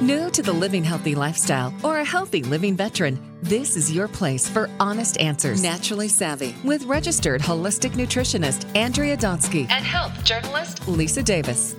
New 0.00 0.30
to 0.30 0.40
the 0.40 0.50
living 0.50 0.82
healthy 0.82 1.14
lifestyle 1.14 1.74
or 1.84 1.98
a 1.98 2.04
healthy 2.04 2.42
living 2.42 2.74
veteran, 2.74 3.20
this 3.42 3.76
is 3.76 3.92
your 3.92 4.08
place 4.08 4.48
for 4.48 4.70
honest 4.80 5.18
answers. 5.18 5.62
Naturally 5.62 6.08
Savvy 6.08 6.54
with 6.64 6.82
registered 6.84 7.42
holistic 7.42 7.90
nutritionist 7.90 8.64
Andrea 8.74 9.14
Donsky 9.14 9.68
and 9.68 9.84
health 9.84 10.24
journalist 10.24 10.88
Lisa 10.88 11.22
Davis. 11.22 11.76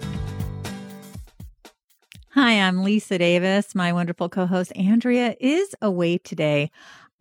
Hi, 2.36 2.62
I'm 2.62 2.84
Lisa 2.84 3.18
Davis. 3.18 3.74
My 3.74 3.92
wonderful 3.92 4.30
co 4.30 4.46
host 4.46 4.72
Andrea 4.76 5.36
is 5.40 5.74
away 5.82 6.20
today. 6.20 6.70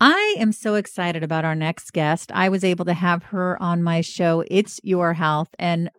I 0.03 0.37
am 0.39 0.53
so 0.53 0.75
excited 0.75 1.23
about 1.23 1.46
our 1.46 1.55
next 1.55 1.95
guest. 1.95 2.30
I 2.35 2.51
was 2.51 2.62
able 2.62 2.85
to 2.85 2.95
have 2.95 3.23
her 3.23 3.57
on 3.62 3.82
my 3.82 4.03
show, 4.03 4.45
It's 4.51 4.79
Your 4.82 5.14
Health. 5.14 5.48
And 5.59 5.91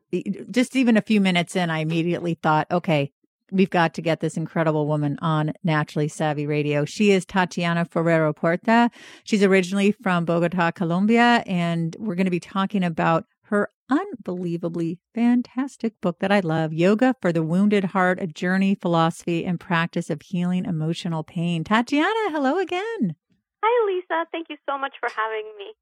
just 0.52 0.76
even 0.76 0.96
a 0.96 1.02
few 1.02 1.20
minutes 1.20 1.56
in, 1.56 1.72
I 1.72 1.80
immediately 1.80 2.36
thought, 2.36 2.68
okay, 2.70 3.12
we've 3.52 3.70
got 3.70 3.94
to 3.94 4.02
get 4.02 4.22
this 4.22 4.38
incredible 4.38 4.88
woman 4.88 5.20
on 5.22 5.54
Naturally 5.64 6.08
Savvy 6.08 6.48
Radio. 6.48 6.86
She 6.86 7.12
is 7.12 7.26
Tatiana 7.26 7.86
Forero 7.86 8.36
Puerta. 8.36 8.90
She's 9.24 9.44
originally 9.44 9.92
from 9.92 10.26
Bogota, 10.26 10.72
Colombia, 10.72 11.44
and 11.46 11.96
we're 12.00 12.16
going 12.16 12.26
to 12.26 12.32
be 12.32 12.40
talking 12.40 12.84
about 12.84 13.26
her 13.44 13.70
unbelievably 13.90 14.98
fantastic 15.14 16.00
book 16.00 16.20
that 16.20 16.32
I 16.32 16.40
love, 16.40 16.72
Yoga 16.72 17.16
for 17.22 17.34
the 17.34 17.44
Wounded 17.44 17.84
Heart, 17.84 18.20
a 18.22 18.28
journey, 18.28 18.76
philosophy, 18.76 19.46
and 19.46 19.60
practice 19.60 20.10
of 20.10 20.22
healing 20.22 20.64
emotional 20.64 21.24
pain. 21.24 21.66
Tatiana, 21.66 22.32
hello 22.32 22.58
again. 22.58 23.16
Hi, 23.62 23.86
Lisa. 23.86 24.26
Thank 24.32 24.48
you 24.50 24.56
so 24.68 24.78
much 24.78 24.94
for 25.00 25.10
having 25.16 25.52
me. 25.58 25.74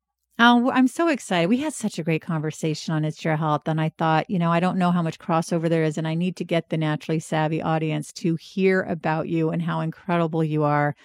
Oh, 0.42 0.72
I'm 0.72 0.88
so 0.88 1.10
excited. 1.10 1.50
We 1.50 1.58
had 1.58 1.74
such 1.74 2.00
a 2.00 2.04
great 2.04 2.22
conversation 2.22 2.94
on 2.94 3.04
It's 3.04 3.26
Your 3.26 3.36
Health. 3.36 3.64
And 3.68 3.80
I 3.82 3.90
thought, 3.90 4.30
you 4.30 4.40
know, 4.40 4.52
I 4.54 4.62
don't 4.62 4.78
know 4.78 4.90
how 4.90 5.02
much 5.02 5.20
crossover 5.20 5.68
there 5.68 5.84
is, 5.84 5.98
and 5.98 6.08
I 6.08 6.14
need 6.14 6.38
to 6.38 6.46
get 6.46 6.70
the 6.70 6.78
naturally 6.78 7.20
savvy 7.20 7.62
audience 7.62 8.14
to 8.14 8.36
hear 8.38 8.84
about 8.84 9.28
you 9.28 9.50
and 9.50 9.62
how 9.62 9.82
incredible 9.82 10.42
you 10.42 10.64
are. 10.64 10.96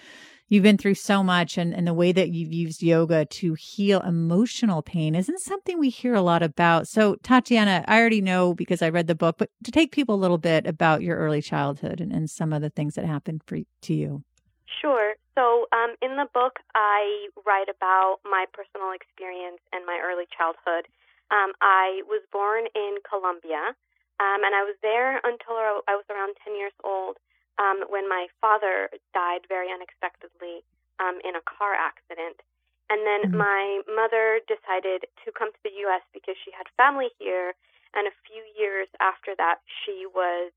You've 0.47 0.63
been 0.63 0.77
through 0.77 0.95
so 0.95 1.21
much, 1.21 1.57
and, 1.57 1.73
and 1.75 1.85
the 1.85 1.93
way 1.93 2.13
that 2.13 2.29
you've 2.29 2.53
used 2.53 2.81
yoga 2.81 3.25
to 3.25 3.55
heal 3.55 3.99
emotional 4.01 4.81
pain 4.81 5.15
isn't 5.15 5.41
something 5.41 5.79
we 5.79 5.89
hear 5.89 6.13
a 6.13 6.21
lot 6.21 6.41
about. 6.41 6.87
So, 6.87 7.15
Tatiana, 7.21 7.83
I 7.89 7.99
already 7.99 8.21
know 8.21 8.53
because 8.53 8.81
I 8.81 8.89
read 8.89 9.07
the 9.07 9.15
book, 9.15 9.35
but 9.37 9.49
to 9.65 9.71
take 9.71 9.91
people 9.91 10.15
a 10.15 10.23
little 10.23 10.37
bit 10.37 10.65
about 10.65 11.01
your 11.01 11.17
early 11.17 11.41
childhood 11.41 11.99
and, 11.99 12.13
and 12.13 12.29
some 12.29 12.53
of 12.53 12.61
the 12.61 12.69
things 12.69 12.93
that 12.93 13.05
happened 13.05 13.41
for, 13.45 13.57
to 13.81 13.93
you. 13.93 14.23
Sure. 14.65 15.13
So, 15.37 15.67
um, 15.71 15.95
in 16.01 16.17
the 16.17 16.27
book, 16.33 16.59
I 16.73 17.29
write 17.45 17.69
about 17.69 18.19
my 18.25 18.45
personal 18.53 18.91
experience 18.91 19.61
and 19.73 19.85
my 19.85 20.01
early 20.01 20.25
childhood. 20.33 20.89
Um, 21.29 21.53
I 21.61 22.01
was 22.05 22.21
born 22.31 22.65
in 22.73 22.97
Colombia, 23.05 23.73
um, 24.21 24.39
and 24.45 24.53
I 24.53 24.63
was 24.65 24.77
there 24.81 25.17
until 25.21 25.57
I 25.85 25.97
was 25.97 26.05
around 26.09 26.37
10 26.45 26.55
years 26.55 26.75
old 26.83 27.17
um, 27.57 27.85
when 27.89 28.07
my 28.07 28.27
father 28.41 28.89
died 29.13 29.45
very 29.47 29.71
unexpectedly 29.71 30.63
um, 30.99 31.19
in 31.23 31.35
a 31.35 31.43
car 31.45 31.73
accident. 31.75 32.41
And 32.89 33.01
then 33.01 33.33
mm-hmm. 33.33 33.41
my 33.41 33.81
mother 33.89 34.39
decided 34.45 35.09
to 35.25 35.33
come 35.33 35.49
to 35.49 35.61
the 35.65 35.73
U.S. 35.89 36.05
because 36.13 36.37
she 36.45 36.53
had 36.53 36.69
family 36.77 37.09
here. 37.17 37.57
And 37.95 38.05
a 38.05 38.15
few 38.27 38.43
years 38.59 38.91
after 38.99 39.33
that, 39.39 39.63
she 39.83 40.05
was 40.05 40.51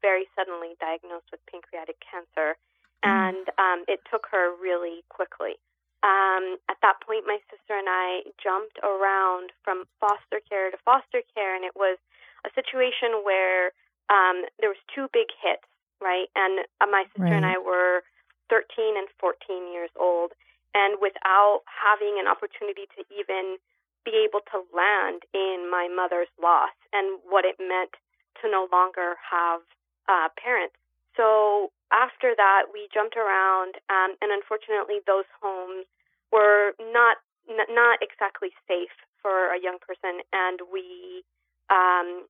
very 0.00 0.26
suddenly 0.34 0.74
diagnosed 0.80 1.28
with 1.30 1.44
pancreatic 1.46 2.00
cancer. 2.00 2.56
And 3.02 3.48
um, 3.58 3.84
it 3.86 4.00
took 4.10 4.26
her 4.30 4.54
really 4.60 5.04
quickly. 5.08 5.56
Um, 6.02 6.62
at 6.70 6.78
that 6.82 7.02
point, 7.02 7.26
my 7.26 7.38
sister 7.50 7.74
and 7.74 7.90
I 7.90 8.22
jumped 8.38 8.78
around 8.86 9.50
from 9.64 9.84
foster 9.98 10.38
care 10.46 10.70
to 10.70 10.78
foster 10.84 11.22
care, 11.34 11.54
and 11.54 11.64
it 11.64 11.74
was 11.74 11.98
a 12.46 12.50
situation 12.54 13.26
where 13.26 13.74
um, 14.06 14.46
there 14.62 14.70
was 14.70 14.78
two 14.94 15.10
big 15.12 15.26
hits, 15.42 15.66
right? 16.00 16.30
And 16.38 16.62
uh, 16.80 16.86
my 16.86 17.04
sister 17.10 17.34
right. 17.34 17.34
and 17.34 17.46
I 17.46 17.58
were 17.58 18.06
13 18.50 18.94
and 18.94 19.10
14 19.18 19.74
years 19.74 19.90
old, 19.98 20.32
and 20.74 21.02
without 21.02 21.66
having 21.66 22.16
an 22.22 22.30
opportunity 22.30 22.86
to 22.94 23.02
even 23.10 23.58
be 24.06 24.22
able 24.22 24.40
to 24.54 24.62
land 24.70 25.26
in 25.34 25.66
my 25.70 25.90
mother's 25.90 26.30
loss 26.40 26.72
and 26.92 27.18
what 27.26 27.44
it 27.44 27.58
meant 27.58 27.98
to 28.40 28.50
no 28.50 28.70
longer 28.70 29.18
have 29.18 29.60
uh, 30.08 30.28
parents. 30.38 30.78
So 31.16 31.70
after 31.92 32.34
that, 32.36 32.68
we 32.72 32.88
jumped 32.92 33.16
around, 33.16 33.76
um, 33.88 34.16
and 34.20 34.32
unfortunately, 34.32 35.00
those 35.06 35.28
homes 35.40 35.86
were 36.32 36.72
not 36.92 37.18
n- 37.48 37.70
not 37.72 37.98
exactly 38.02 38.52
safe 38.68 38.92
for 39.22 39.52
a 39.52 39.60
young 39.60 39.78
person, 39.80 40.20
and 40.32 40.60
we 40.72 41.24
um, 41.70 42.26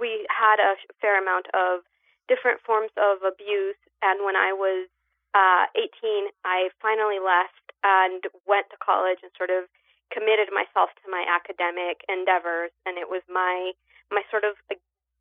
we 0.00 0.26
had 0.30 0.60
a 0.60 0.76
fair 1.00 1.20
amount 1.20 1.46
of 1.52 1.82
different 2.28 2.60
forms 2.62 2.92
of 2.96 3.22
abuse. 3.26 3.78
And 4.02 4.24
when 4.24 4.36
I 4.36 4.52
was 4.52 4.88
uh, 5.34 5.66
18, 5.74 6.30
I 6.44 6.70
finally 6.80 7.18
left 7.18 7.74
and 7.82 8.22
went 8.46 8.70
to 8.70 8.76
college 8.78 9.18
and 9.22 9.32
sort 9.36 9.50
of 9.50 9.66
committed 10.12 10.50
myself 10.52 10.90
to 11.02 11.06
my 11.10 11.24
academic 11.26 12.02
endeavors, 12.08 12.70
and 12.86 12.98
it 12.98 13.08
was 13.08 13.22
my 13.28 13.72
my 14.10 14.22
sort 14.30 14.42
of 14.44 14.58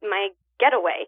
my 0.02 0.30
getaway. 0.60 1.06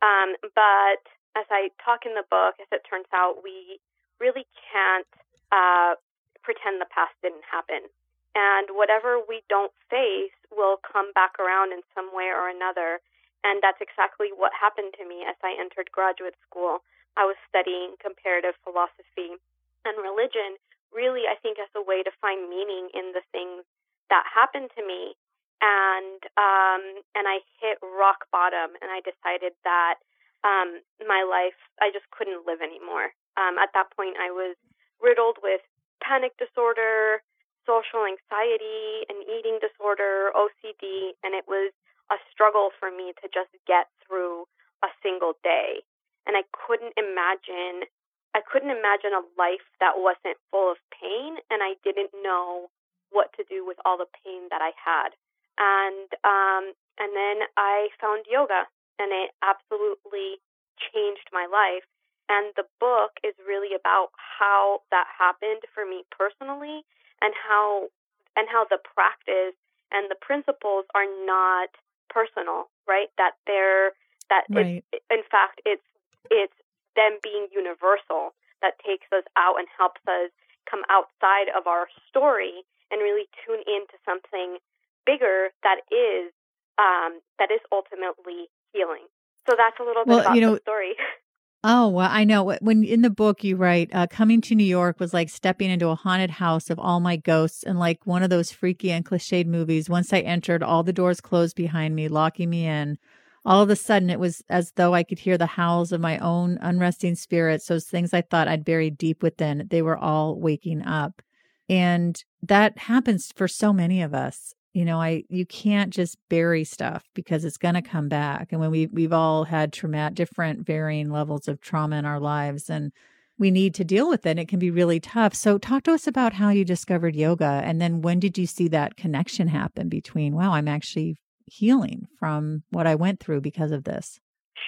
Um, 0.00 0.34
but 0.54 1.04
as 1.36 1.46
I 1.50 1.72
talk 1.80 2.04
in 2.04 2.14
the 2.14 2.26
book, 2.28 2.60
as 2.60 2.68
it 2.72 2.84
turns 2.88 3.08
out, 3.12 3.40
we 3.42 3.80
really 4.20 4.46
can't 4.70 5.08
uh, 5.50 5.96
pretend 6.42 6.80
the 6.80 6.90
past 6.92 7.14
didn't 7.22 7.46
happen. 7.46 7.88
And 8.32 8.72
whatever 8.72 9.20
we 9.20 9.44
don't 9.48 9.72
face 9.92 10.32
will 10.48 10.80
come 10.80 11.12
back 11.12 11.36
around 11.36 11.72
in 11.72 11.84
some 11.92 12.12
way 12.12 12.32
or 12.32 12.48
another. 12.48 13.00
And 13.44 13.60
that's 13.60 13.80
exactly 13.82 14.32
what 14.32 14.52
happened 14.56 14.94
to 14.96 15.04
me 15.04 15.26
as 15.28 15.36
I 15.42 15.52
entered 15.58 15.92
graduate 15.92 16.36
school. 16.48 16.80
I 17.16 17.28
was 17.28 17.36
studying 17.48 18.00
comparative 18.00 18.56
philosophy 18.64 19.36
and 19.84 19.94
religion, 20.00 20.56
really, 20.94 21.28
I 21.28 21.36
think, 21.36 21.58
as 21.58 21.68
a 21.76 21.84
way 21.84 22.00
to 22.00 22.12
find 22.22 22.48
meaning 22.48 22.88
in 22.94 23.12
the 23.12 23.24
things 23.34 23.66
that 24.08 24.24
happened 24.28 24.70
to 24.78 24.82
me. 24.86 25.12
And 25.60 26.18
um, 26.34 26.82
and 27.14 27.28
I 27.30 27.38
hit 27.62 27.78
rock 27.82 28.26
bottom, 28.34 28.74
and 28.82 28.90
I 28.90 28.98
decided 28.98 29.54
that 29.62 30.02
um, 30.44 30.82
my 31.06 31.22
life, 31.22 31.58
I 31.80 31.90
just 31.94 32.08
couldn't 32.10 32.46
live 32.46 32.60
anymore. 32.60 33.14
Um, 33.38 33.58
at 33.58 33.70
that 33.74 33.94
point, 33.94 34.18
I 34.18 34.30
was 34.30 34.56
riddled 35.00 35.38
with 35.42 35.62
panic 36.02 36.34
disorder, 36.38 37.22
social 37.66 38.02
anxiety, 38.04 39.06
an 39.06 39.22
eating 39.26 39.62
disorder, 39.62 40.34
OCD, 40.34 41.14
and 41.22 41.34
it 41.34 41.46
was 41.46 41.70
a 42.10 42.18
struggle 42.30 42.70
for 42.78 42.90
me 42.90 43.14
to 43.22 43.26
just 43.30 43.54
get 43.66 43.86
through 44.02 44.44
a 44.82 44.90
single 45.02 45.38
day. 45.42 45.86
And 46.26 46.36
I 46.36 46.42
couldn't 46.50 46.94
imagine 46.98 47.86
I 48.34 48.40
couldn't 48.40 48.72
imagine 48.72 49.12
a 49.12 49.20
life 49.36 49.64
that 49.80 50.00
wasn't 50.00 50.40
full 50.50 50.72
of 50.72 50.80
pain 50.88 51.36
and 51.52 51.60
I 51.60 51.76
didn't 51.84 52.16
know 52.24 52.72
what 53.12 53.28
to 53.36 53.44
do 53.44 53.60
with 53.60 53.76
all 53.84 54.00
the 54.00 54.08
pain 54.24 54.48
that 54.48 54.64
I 54.64 54.72
had. 54.72 55.12
And 55.60 56.08
um 56.24 56.72
and 56.96 57.12
then 57.12 57.44
I 57.56 57.88
found 58.00 58.24
yoga 58.30 58.66
and 59.02 59.10
it 59.10 59.34
absolutely 59.42 60.38
changed 60.78 61.26
my 61.34 61.50
life. 61.50 61.82
And 62.30 62.54
the 62.54 62.64
book 62.78 63.18
is 63.26 63.34
really 63.42 63.74
about 63.74 64.14
how 64.14 64.86
that 64.94 65.10
happened 65.10 65.66
for 65.74 65.82
me 65.82 66.06
personally 66.14 66.86
and 67.20 67.34
how 67.34 67.90
and 68.38 68.46
how 68.48 68.64
the 68.70 68.78
practice 68.78 69.58
and 69.90 70.08
the 70.08 70.16
principles 70.16 70.86
are 70.94 71.10
not 71.26 71.74
personal, 72.08 72.70
right? 72.86 73.10
That 73.18 73.34
they're 73.50 73.92
that 74.30 74.46
right. 74.48 74.84
it's, 74.94 75.04
in 75.10 75.26
fact 75.26 75.60
it's 75.66 75.84
it's 76.30 76.56
them 76.94 77.18
being 77.22 77.50
universal 77.50 78.32
that 78.62 78.78
takes 78.86 79.10
us 79.10 79.26
out 79.36 79.58
and 79.58 79.66
helps 79.76 80.00
us 80.06 80.30
come 80.70 80.86
outside 80.88 81.50
of 81.50 81.66
our 81.66 81.90
story 82.08 82.62
and 82.94 83.02
really 83.02 83.26
tune 83.42 83.60
into 83.66 83.98
something 84.06 84.62
bigger 85.04 85.50
that 85.66 85.82
is 85.90 86.30
um, 86.78 87.20
that 87.38 87.50
is 87.50 87.60
ultimately 87.68 88.48
healing. 88.72 89.06
So 89.48 89.56
that's 89.56 89.78
a 89.80 89.82
little 89.82 90.04
bit 90.04 90.10
well, 90.10 90.20
about 90.20 90.34
you 90.34 90.40
know, 90.40 90.54
the 90.54 90.60
story. 90.60 90.92
Oh, 91.64 91.88
well, 91.88 92.08
I 92.10 92.24
know. 92.24 92.56
When 92.60 92.82
in 92.82 93.02
the 93.02 93.10
book 93.10 93.44
you 93.44 93.54
write, 93.54 93.88
uh, 93.92 94.08
coming 94.08 94.40
to 94.42 94.56
New 94.56 94.64
York 94.64 94.98
was 94.98 95.14
like 95.14 95.28
stepping 95.28 95.70
into 95.70 95.90
a 95.90 95.94
haunted 95.94 96.32
house 96.32 96.70
of 96.70 96.78
all 96.80 96.98
my 96.98 97.16
ghosts 97.16 97.62
and 97.62 97.78
like 97.78 98.04
one 98.04 98.24
of 98.24 98.30
those 98.30 98.50
freaky 98.50 98.90
and 98.90 99.04
cliched 99.04 99.46
movies. 99.46 99.88
Once 99.88 100.12
I 100.12 100.20
entered, 100.20 100.64
all 100.64 100.82
the 100.82 100.92
doors 100.92 101.20
closed 101.20 101.54
behind 101.54 101.94
me, 101.94 102.08
locking 102.08 102.50
me 102.50 102.66
in. 102.66 102.98
All 103.44 103.62
of 103.62 103.70
a 103.70 103.76
sudden, 103.76 104.10
it 104.10 104.18
was 104.18 104.42
as 104.48 104.72
though 104.72 104.92
I 104.92 105.04
could 105.04 105.20
hear 105.20 105.38
the 105.38 105.46
howls 105.46 105.92
of 105.92 106.00
my 106.00 106.18
own 106.18 106.58
unresting 106.60 107.14
spirits. 107.14 107.66
Those 107.66 107.86
things 107.86 108.12
I 108.12 108.22
thought 108.22 108.48
I'd 108.48 108.64
buried 108.64 108.98
deep 108.98 109.22
within, 109.22 109.68
they 109.70 109.82
were 109.82 109.96
all 109.96 110.40
waking 110.40 110.82
up. 110.82 111.22
And 111.68 112.22
that 112.42 112.76
happens 112.76 113.30
for 113.36 113.46
so 113.46 113.72
many 113.72 114.02
of 114.02 114.14
us 114.14 114.54
you 114.72 114.84
know 114.84 115.00
i 115.00 115.22
you 115.28 115.44
can't 115.46 115.92
just 115.92 116.16
bury 116.28 116.64
stuff 116.64 117.04
because 117.14 117.44
it's 117.44 117.58
going 117.58 117.74
to 117.74 117.82
come 117.82 118.08
back 118.08 118.48
and 118.52 118.60
when 118.60 118.70
we 118.70 118.86
we've 118.86 119.12
all 119.12 119.44
had 119.44 119.72
trauma 119.72 120.10
different 120.12 120.66
varying 120.66 121.10
levels 121.10 121.48
of 121.48 121.60
trauma 121.60 121.96
in 121.96 122.04
our 122.04 122.20
lives 122.20 122.68
and 122.70 122.92
we 123.38 123.50
need 123.50 123.74
to 123.74 123.84
deal 123.84 124.08
with 124.08 124.26
it 124.26 124.38
it 124.38 124.48
can 124.48 124.58
be 124.58 124.70
really 124.70 125.00
tough 125.00 125.34
so 125.34 125.58
talk 125.58 125.82
to 125.82 125.92
us 125.92 126.06
about 126.06 126.34
how 126.34 126.50
you 126.50 126.64
discovered 126.64 127.14
yoga 127.14 127.62
and 127.64 127.80
then 127.80 128.02
when 128.02 128.18
did 128.18 128.38
you 128.38 128.46
see 128.46 128.68
that 128.68 128.96
connection 128.96 129.48
happen 129.48 129.88
between 129.88 130.34
wow 130.34 130.52
i'm 130.52 130.68
actually 130.68 131.16
healing 131.46 132.06
from 132.18 132.62
what 132.70 132.86
i 132.86 132.94
went 132.94 133.20
through 133.20 133.40
because 133.40 133.72
of 133.72 133.84
this 133.84 134.20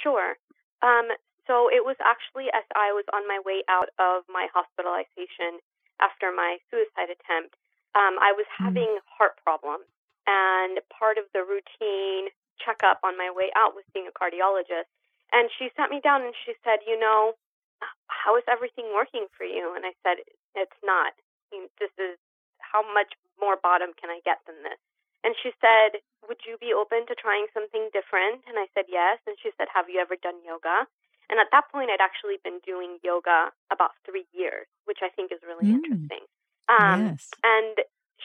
sure 0.02 0.34
um, 0.84 1.08
so 1.48 1.68
it 1.68 1.84
was 1.84 1.96
actually 2.00 2.48
as 2.52 2.64
I 2.72 2.92
was 2.92 3.04
on 3.12 3.24
my 3.28 3.40
way 3.44 3.64
out 3.68 3.92
of 4.00 4.24
my 4.28 4.48
hospitalization 4.52 5.60
after 6.00 6.32
my 6.32 6.60
suicide 6.72 7.12
attempt. 7.12 7.56
Um, 7.96 8.20
I 8.20 8.32
was 8.36 8.44
hmm. 8.56 8.64
having 8.64 8.90
mm. 9.00 9.06
heart 9.06 9.38
problems, 9.44 9.86
and 10.26 10.80
part 10.88 11.18
of 11.18 11.24
the 11.32 11.44
routine 11.44 12.32
checkup 12.58 13.00
on 13.02 13.18
my 13.18 13.30
way 13.30 13.50
out 13.56 13.74
was 13.74 13.84
seeing 13.92 14.08
a 14.08 14.14
cardiologist. 14.14 14.88
And 15.32 15.50
she 15.50 15.68
sat 15.74 15.90
me 15.90 16.00
down 16.00 16.22
and 16.22 16.34
she 16.44 16.54
said, 16.62 16.80
"You 16.86 16.98
know, 16.98 17.34
how 18.06 18.36
is 18.36 18.44
everything 18.48 18.92
working 18.94 19.26
for 19.36 19.44
you?" 19.44 19.74
And 19.74 19.84
I 19.84 19.92
said, 20.02 20.22
"It's 20.54 20.80
not. 20.82 21.12
This 21.78 21.92
is 21.98 22.18
how 22.58 22.82
much 22.94 23.14
more 23.38 23.56
bottom 23.56 23.92
can 23.94 24.10
I 24.10 24.20
get 24.24 24.38
than 24.46 24.62
this?" 24.62 24.78
And 25.24 25.34
she 25.40 25.52
said, 25.60 26.00
"Would 26.28 26.44
you 26.46 26.56
be 26.58 26.72
open 26.72 27.06
to 27.06 27.14
trying 27.14 27.46
something 27.52 27.90
different?" 27.92 28.44
And 28.46 28.58
I 28.58 28.68
said, 28.74 28.86
"Yes." 28.88 29.18
And 29.26 29.36
she 29.40 29.50
said, 29.56 29.68
"Have 29.74 29.88
you 29.88 29.98
ever 30.00 30.16
done 30.16 30.44
yoga?" 30.44 30.86
And 31.30 31.40
at 31.40 31.50
that 31.52 31.70
point, 31.72 31.90
I'd 31.90 32.04
actually 32.04 32.36
been 32.44 32.60
doing 32.60 32.98
yoga 33.02 33.50
about 33.70 33.92
three 34.04 34.26
years, 34.32 34.66
which 34.84 35.00
I 35.02 35.08
think 35.08 35.32
is 35.32 35.40
really 35.42 35.72
mm. 35.72 35.80
interesting. 35.80 36.20
Um, 36.68 37.06
yes. 37.06 37.30
And 37.42 37.76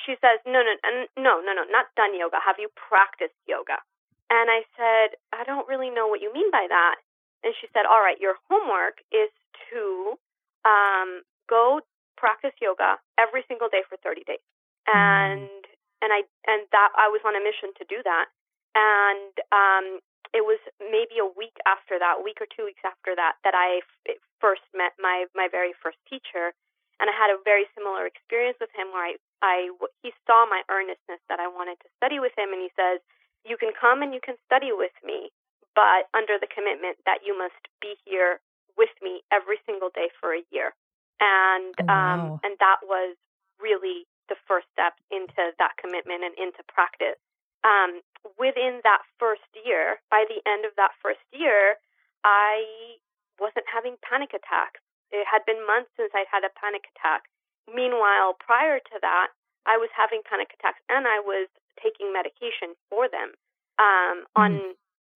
she 0.06 0.16
says, 0.22 0.40
no, 0.46 0.62
no, 0.62 0.74
no, 1.18 1.42
no, 1.42 1.52
no, 1.54 1.64
not 1.70 1.90
done 1.96 2.18
yoga. 2.18 2.38
Have 2.44 2.58
you 2.60 2.70
practiced 2.78 3.38
yoga? 3.48 3.82
And 4.30 4.50
I 4.50 4.62
said, 4.78 5.18
I 5.34 5.44
don't 5.44 5.68
really 5.68 5.90
know 5.90 6.08
what 6.08 6.22
you 6.22 6.32
mean 6.34 6.52
by 6.52 6.70
that. 6.70 7.02
And 7.44 7.54
she 7.58 7.68
said, 7.74 7.90
all 7.90 8.02
right, 8.02 8.20
your 8.22 8.38
homework 8.50 9.02
is 9.10 9.34
to 9.74 10.18
um, 10.66 11.26
go 11.50 11.82
practice 12.18 12.54
yoga 12.62 13.00
every 13.18 13.42
single 13.48 13.72
day 13.72 13.82
for 13.88 13.98
30 14.04 14.24
days. 14.28 14.44
Mm. 14.86 14.94
And 14.94 15.62
and 16.00 16.16
I 16.16 16.24
and 16.48 16.64
that 16.72 16.92
I 16.96 17.12
was 17.12 17.20
on 17.28 17.36
a 17.36 17.44
mission 17.44 17.76
to 17.80 17.84
do 17.88 18.00
that. 18.04 18.28
And 18.76 19.34
um, 19.52 20.00
it 20.32 20.46
was 20.46 20.62
maybe 20.78 21.18
a 21.18 21.26
week 21.26 21.58
after 21.66 21.98
that, 21.98 22.22
a 22.22 22.24
week 22.24 22.38
or 22.40 22.48
two 22.48 22.64
weeks 22.64 22.84
after 22.86 23.18
that, 23.18 23.42
that 23.44 23.58
I 23.58 23.82
f- 24.06 24.22
first 24.40 24.64
met 24.76 24.94
my 25.00 25.26
my 25.34 25.50
very 25.50 25.74
first 25.82 25.98
teacher, 26.06 26.54
and 27.02 27.10
I 27.10 27.16
had 27.16 27.34
a 27.34 27.42
very 27.42 27.66
similar 27.74 28.06
experience 28.06 28.60
with 28.62 28.72
him 28.78 28.94
where 28.94 29.16
I 29.16 29.20
I 29.42 29.72
he 30.04 30.12
saw 30.26 30.46
my 30.46 30.62
earnestness 30.70 31.20
that 31.30 31.40
I 31.40 31.48
wanted 31.48 31.80
to 31.82 31.90
study 31.98 32.20
with 32.20 32.34
him, 32.38 32.52
and 32.52 32.62
he 32.62 32.72
says, 32.76 33.00
"You 33.46 33.58
can 33.58 33.72
come 33.74 34.02
and 34.02 34.14
you 34.14 34.22
can 34.22 34.36
study 34.46 34.72
with 34.72 34.96
me, 35.04 35.32
but 35.76 36.08
under 36.14 36.38
the 36.40 36.48
commitment 36.48 36.98
that 37.06 37.26
you 37.26 37.38
must 37.38 37.60
be 37.82 37.96
here 38.06 38.40
with 38.78 38.94
me 39.02 39.24
every 39.32 39.60
single 39.66 39.90
day 39.90 40.10
for 40.20 40.34
a 40.34 40.44
year." 40.52 40.76
And 41.20 41.76
oh, 41.80 41.88
um, 41.88 41.88
wow. 41.88 42.34
um 42.34 42.40
and 42.44 42.56
that 42.60 42.80
was 42.84 43.16
really 43.60 44.08
the 44.30 44.38
first 44.48 44.68
step 44.72 44.94
into 45.12 45.52
that 45.58 45.76
commitment 45.82 46.24
and 46.24 46.36
into 46.38 46.64
practice 46.70 47.20
um, 47.64 48.00
within 48.40 48.80
that 48.84 49.04
first 49.20 49.48
year, 49.66 50.00
by 50.12 50.24
the 50.28 50.40
end 50.48 50.64
of 50.64 50.72
that 50.80 50.96
first 51.04 51.24
year, 51.36 51.76
I 52.24 53.00
wasn't 53.40 53.68
having 53.68 54.00
panic 54.04 54.32
attacks. 54.32 54.80
It 55.12 55.26
had 55.28 55.44
been 55.44 55.60
months 55.66 55.92
since 55.98 56.12
I'd 56.14 56.30
had 56.32 56.46
a 56.46 56.54
panic 56.56 56.88
attack. 56.96 57.28
Meanwhile, 57.74 58.38
prior 58.40 58.80
to 58.80 58.98
that, 59.02 59.30
I 59.66 59.78
was 59.78 59.90
having 59.94 60.22
panic 60.26 60.54
attacks 60.58 60.82
and 60.90 61.06
I 61.06 61.20
was 61.22 61.48
taking 61.78 62.12
medication 62.12 62.76
for 62.90 63.08
them. 63.08 63.36
Um, 63.78 64.26
mm. 64.26 64.42
On, 64.42 64.52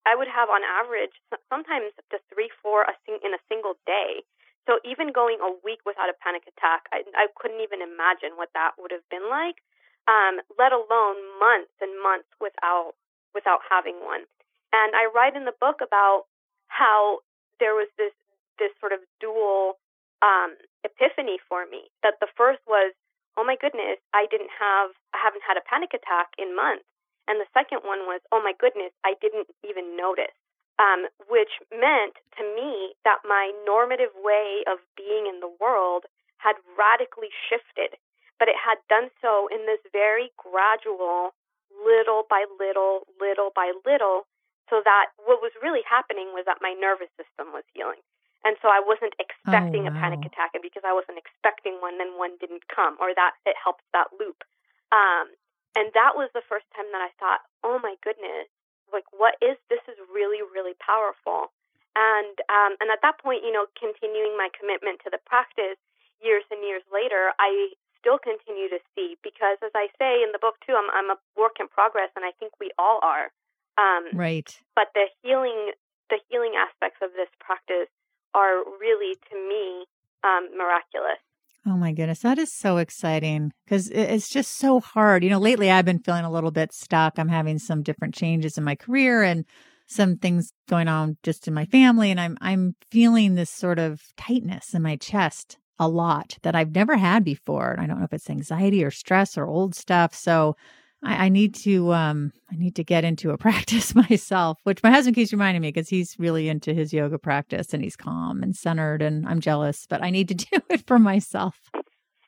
I 0.05 0.15
would 0.15 0.29
have 0.29 0.50
on 0.50 0.61
average 0.63 1.15
sometimes 1.50 1.91
up 1.97 2.07
to 2.11 2.19
three, 2.31 2.51
four 2.61 2.83
a 2.83 2.95
sing- 3.05 3.23
in 3.23 3.33
a 3.33 3.41
single 3.50 3.75
day. 3.85 4.23
So 4.67 4.79
even 4.88 5.11
going 5.11 5.44
a 5.44 5.51
week 5.63 5.83
without 5.83 6.07
a 6.07 6.15
panic 6.23 6.47
attack, 6.47 6.88
I, 6.95 7.03
I 7.15 7.27
couldn't 7.35 7.59
even 7.59 7.83
imagine 7.83 8.39
what 8.39 8.56
that 8.56 8.79
would 8.79 8.95
have 8.95 9.03
been 9.11 9.27
like 9.27 9.59
um, 10.07 10.44
let 10.59 10.71
alone 10.71 11.17
months 11.39 11.75
and 11.79 11.91
months 12.01 12.27
without 12.41 12.94
without 13.33 13.59
having 13.69 13.97
one. 14.03 14.27
And 14.73 14.95
I 14.95 15.09
write 15.13 15.35
in 15.35 15.45
the 15.45 15.56
book 15.59 15.79
about 15.81 16.25
how 16.67 17.19
there 17.59 17.73
was 17.73 17.88
this 17.97 18.13
this 18.59 18.71
sort 18.79 18.91
of 18.91 18.99
dual 19.19 19.79
um, 20.21 20.56
epiphany 20.83 21.39
for 21.47 21.65
me. 21.65 21.89
That 22.03 22.19
the 22.19 22.31
first 22.35 22.62
was, 22.68 22.94
oh 23.38 23.44
my 23.44 23.56
goodness, 23.56 24.00
I 24.13 24.27
didn't 24.30 24.53
have 24.53 24.91
I 25.15 25.19
haven't 25.19 25.47
had 25.47 25.57
a 25.57 25.68
panic 25.68 25.91
attack 25.95 26.35
in 26.38 26.56
months. 26.56 26.85
And 27.27 27.39
the 27.39 27.47
second 27.56 27.88
one 27.88 28.03
was, 28.03 28.19
oh 28.35 28.44
my 28.44 28.51
goodness, 28.59 28.91
I 29.07 29.15
didn't 29.24 29.47
even 29.63 29.95
notice. 29.95 30.35
Um, 30.81 31.06
which 31.30 31.62
meant 31.69 32.18
to 32.35 32.44
me 32.44 32.97
that 33.06 33.21
my 33.24 33.53
normative 33.63 34.09
way 34.18 34.65
of 34.65 34.81
being 34.97 35.30
in 35.30 35.39
the 35.39 35.53
world 35.62 36.09
had 36.41 36.57
radically 36.75 37.30
shifted 37.47 37.95
but 38.44 38.51
it 38.51 38.59
had 38.59 38.75
done 38.89 39.07
so 39.24 39.47
in 39.47 39.63
this 39.63 39.80
very 39.95 40.27
gradual, 40.35 41.31
little 41.71 42.27
by 42.27 42.44
little, 42.59 43.07
little 43.15 43.56
by 43.56 43.71
little, 43.88 44.27
so 44.68 44.81
that 44.83 45.15
what 45.24 45.39
was 45.39 45.56
really 45.63 45.80
happening 45.88 46.35
was 46.35 46.44
that 46.44 46.59
my 46.59 46.75
nervous 46.75 47.07
system 47.15 47.56
was 47.56 47.63
healing. 47.71 48.03
And 48.44 48.60
so 48.60 48.68
I 48.68 48.84
wasn't 48.84 49.16
expecting 49.24 49.88
oh, 49.88 49.92
wow. 49.92 49.95
a 49.95 50.01
panic 50.04 50.28
attack, 50.28 50.51
and 50.51 50.60
because 50.60 50.84
I 50.84 50.92
wasn't 50.92 51.16
expecting 51.16 51.80
one, 51.80 51.95
then 51.95 52.19
one 52.19 52.36
didn't 52.44 52.68
come, 52.68 53.00
or 53.00 53.16
that 53.16 53.40
it 53.48 53.56
helped 53.56 53.88
that 53.95 54.12
loop. 54.19 54.44
Um, 54.92 55.31
and 55.74 55.90
that 55.95 56.13
was 56.13 56.30
the 56.36 56.45
first 56.45 56.68
time 56.75 56.92
that 56.92 57.01
I 57.01 57.10
thought, 57.18 57.42
oh 57.63 57.80
my 57.80 57.95
goodness, 58.04 58.51
like 58.92 59.07
what 59.16 59.40
is 59.42 59.57
this? 59.72 59.81
Is 59.90 59.98
really 60.12 60.44
really 60.44 60.78
powerful. 60.78 61.50
And 61.95 62.36
um, 62.50 62.78
and 62.84 62.92
at 62.92 63.01
that 63.01 63.18
point, 63.18 63.48
you 63.48 63.54
know, 63.54 63.66
continuing 63.80 64.38
my 64.38 64.51
commitment 64.54 65.01
to 65.06 65.10
the 65.10 65.24
practice, 65.25 65.80
years 66.22 66.44
and 66.51 66.62
years 66.62 66.84
later, 66.92 67.34
I 67.40 67.74
still 68.04 68.19
continue 68.19 68.68
to 68.69 68.84
see 68.94 69.16
because, 69.24 69.57
as 69.63 69.72
I 69.74 69.88
say 69.95 70.22
in 70.22 70.36
the 70.36 70.42
book 70.42 70.60
too, 70.66 70.75
I'm, 70.75 70.92
I'm 70.92 71.10
a 71.10 71.18
work 71.40 71.57
in 71.60 71.72
progress, 71.72 72.12
and 72.16 72.25
I 72.25 72.36
think 72.38 72.54
we 72.60 72.69
all 72.78 73.00
are. 73.01 73.31
Um, 73.80 74.13
right. 74.13 74.50
But 74.75 74.94
the 74.94 75.10
healing, 75.24 75.74
the 76.10 76.19
healing 76.30 76.54
aspects 76.60 77.01
of 77.01 77.16
this 77.18 77.31
practice 77.40 77.90
are 78.33 78.63
really, 78.80 79.15
to 79.30 79.35
me, 79.35 79.85
um, 80.24 80.50
miraculous. 80.57 81.19
Oh 81.65 81.77
my 81.77 81.94
goodness, 81.94 82.19
that 82.19 82.38
is 82.38 82.51
so 82.51 82.77
exciting 82.77 83.53
because 83.65 83.89
it's 83.89 84.27
just 84.27 84.56
so 84.56 84.81
hard. 84.81 85.24
You 85.24 85.30
know, 85.30 85.39
lately 85.39 85.71
I've 85.71 85.85
been 85.85 86.00
feeling 86.00 86.25
a 86.25 86.31
little 86.31 86.51
bit 86.51 86.74
stuck. 86.74 87.18
I'm 87.18 87.30
having 87.30 87.57
some 87.57 87.83
different 87.83 88.13
changes 88.13 88.57
in 88.57 88.65
my 88.65 88.75
career 88.75 89.24
and 89.24 89.45
some 89.88 90.18
things 90.18 90.51
going 90.68 90.89
on 90.89 91.18
just 91.24 91.47
in 91.47 91.53
my 91.53 91.65
family 91.65 92.09
and 92.09 92.19
I'm 92.19 92.38
I'm 92.41 92.75
feeling 92.89 93.35
this 93.35 93.50
sort 93.50 93.80
of 93.80 94.01
tightness 94.18 94.74
in 94.74 94.81
my 94.81 94.95
chest 94.95 95.57
a 95.80 95.88
lot 95.88 96.38
that 96.44 96.56
I've 96.56 96.74
never 96.74 96.97
had 96.97 97.24
before. 97.24 97.71
And 97.71 97.81
I 97.81 97.88
don't 97.88 98.00
know 98.00 98.06
if 98.06 98.13
it's 98.13 98.30
anxiety 98.30 98.83
or 98.83 98.91
stress 98.91 99.38
or 99.38 99.47
old 99.47 99.75
stuff. 99.75 100.13
So 100.13 100.56
I, 101.03 101.25
I 101.25 101.29
need 101.29 101.53
to 101.55 101.94
um 101.94 102.31
I 102.51 102.55
need 102.55 102.75
to 102.75 102.83
get 102.83 103.03
into 103.03 103.31
a 103.31 103.38
practice 103.45 103.94
myself, 103.94 104.59
which 104.63 104.81
my 104.83 104.91
husband 104.91 105.15
keeps 105.15 105.31
reminding 105.31 105.61
me 105.61 105.69
because 105.69 105.89
he's 105.89 106.17
really 106.17 106.50
into 106.50 106.73
his 106.73 106.94
yoga 106.94 107.19
practice 107.19 107.73
and 107.73 107.83
he's 107.83 107.95
calm 107.95 108.41
and 108.41 108.55
centered 108.55 109.01
and 109.01 109.27
I'm 109.27 109.39
jealous, 109.39 109.85
but 109.87 110.01
I 110.01 110.09
need 110.09 110.28
to 110.30 110.33
do 110.49 110.59
it 110.69 110.85
for 110.87 110.99
myself. 110.99 111.69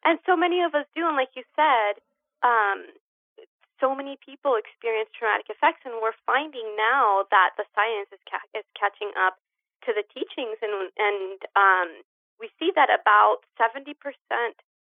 And 0.06 0.20
so 0.26 0.38
many 0.38 0.62
of 0.62 0.76
us 0.76 0.86
do, 0.94 1.02
and 1.02 1.18
like 1.18 1.34
you 1.34 1.42
said, 1.58 1.98
um, 2.46 2.94
so 3.82 3.98
many 3.98 4.22
people 4.22 4.54
experience 4.54 5.10
traumatic 5.18 5.50
effects, 5.50 5.82
and 5.82 5.98
we're 5.98 6.16
finding 6.30 6.78
now 6.78 7.26
that 7.34 7.58
the 7.58 7.66
science 7.74 8.14
is 8.14 8.22
ca- 8.30 8.50
is 8.54 8.64
catching 8.78 9.10
up 9.18 9.42
to 9.90 9.98
the 9.98 10.06
teachings, 10.14 10.62
and 10.62 10.94
and 10.94 11.38
um, 11.58 11.90
we 12.38 12.54
see 12.62 12.70
that 12.78 12.94
about 12.94 13.42
70% 13.58 13.98